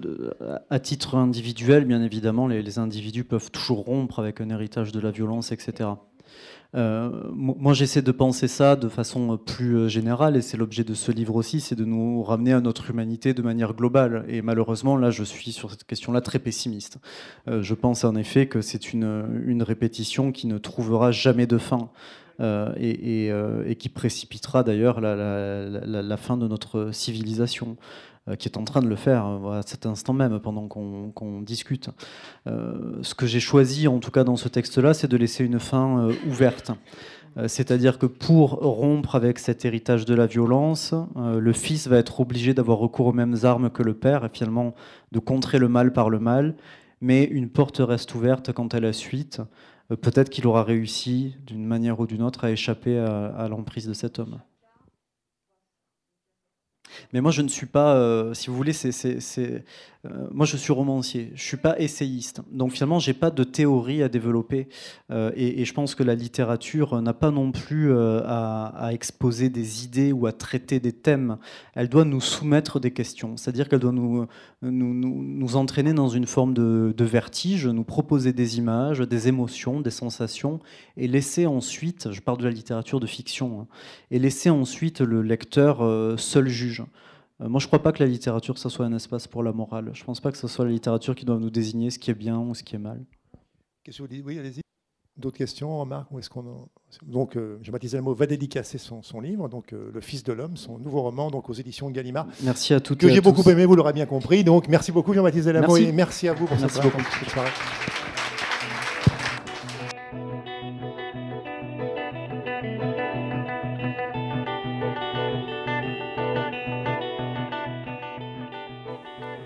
[0.69, 5.11] à titre individuel, bien évidemment, les, individus peuvent toujours rompre avec un héritage de la
[5.11, 5.89] violence, etc.
[6.75, 10.93] Euh, moi, j'essaie de penser ça de façon plus euh, générale, et c'est l'objet de
[10.93, 14.25] ce livre aussi, c'est de nous ramener à notre humanité de manière globale.
[14.27, 16.99] Et malheureusement, là, je suis sur cette question-là très pessimiste.
[17.47, 21.57] Euh, je pense en effet que c'est une, une, répétition qui ne trouvera jamais de
[21.57, 21.89] fin.
[22.41, 27.77] et, et, qui précipitera d'ailleurs la, la, la, fin de notre civilisation.
[28.28, 31.41] Euh, qui est en train de le faire euh, à cet instant même, pendant qu'on
[31.41, 31.91] discute.
[32.47, 35.59] Euh, ce que j'ai choisi, en tout cas dans ce texte-là, c'est de laisser une
[35.59, 36.71] fin ouverte.
[37.47, 42.53] C'est-à-dire que pour rompre avec cet héritage de la violence, le fils va être obligé
[42.53, 44.73] d'avoir recours aux mêmes armes que le père, et finalement
[45.11, 46.55] de contrer le mal par le mal,
[47.01, 49.41] mais une porte reste ouverte quant à la suite.
[49.89, 54.17] Peut-être qu'il aura réussi, d'une manière ou d'une autre, à échapper à l'emprise de cet
[54.17, 54.39] homme.
[57.13, 58.93] Mais moi, je ne suis pas, euh, si vous voulez, c'est,
[60.05, 62.41] euh, moi, je suis romancier, je suis pas essayiste.
[62.51, 64.67] Donc finalement, j'ai pas de théorie à développer.
[65.11, 70.11] Euh, et, je pense que la littérature n'a pas non plus à, exposer des idées
[70.11, 71.37] ou à traiter des thèmes.
[71.73, 73.37] Elle doit nous soumettre des questions.
[73.37, 74.27] C'est-à-dire qu'elle doit nous,
[74.61, 79.81] nous, nous, entraîner dans une forme de, de, vertige, nous proposer des images, des émotions,
[79.81, 80.59] des sensations,
[80.97, 83.67] et laisser ensuite, je parle de la littérature de fiction, hein,
[84.11, 85.79] et laisser ensuite le lecteur
[86.19, 86.84] seul juge.
[87.41, 89.51] Euh, moi, je ne crois pas que la littérature, ça soit un espace pour la
[89.51, 89.91] morale.
[89.93, 92.11] Je ne pense pas que ce soit la littérature qui doit nous désigner ce qui
[92.11, 93.03] est bien ou ce qui est mal.
[93.83, 94.23] Qu'est-ce que vous dites?
[94.25, 94.61] Oui, allez-y.
[95.17, 96.67] D'autres questions, remarques est-ce qu'on
[97.05, 100.57] Donc, euh, Jean-Baptiste mot va dédicacer son, son livre, donc euh, Le Fils de l'homme,
[100.57, 102.27] son nouveau roman, donc aux éditions Gallimard.
[102.43, 102.99] Merci à toutes.
[102.99, 104.43] Que j'ai beaucoup aimé, vous l'aurez bien compris.
[104.43, 107.01] Donc, merci beaucoup, Jean-Baptiste Delamot, et merci à vous pour merci cette, beaucoup.
[107.29, 107.49] soirée.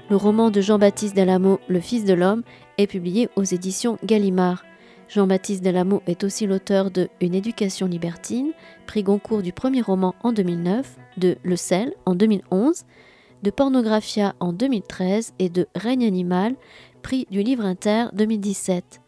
[0.09, 2.41] Le roman de Jean-Baptiste Delameau, Le Fils de l'homme,
[2.79, 4.65] est publié aux éditions Gallimard.
[5.07, 8.53] Jean-Baptiste Delameau est aussi l'auteur de Une éducation libertine,
[8.87, 12.85] prix Goncourt du premier roman en 2009, de Le sel en 2011,
[13.43, 16.55] de Pornographia en 2013 et de Règne animal,
[17.03, 19.01] prix du livre inter 2017.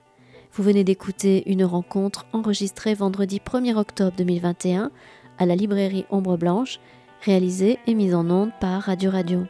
[0.54, 4.92] Vous venez d'écouter une rencontre enregistrée vendredi 1er octobre 2021
[5.40, 6.80] à la librairie Ombre Blanche,
[7.26, 9.48] réalisée et mise en onde par Radio Radio.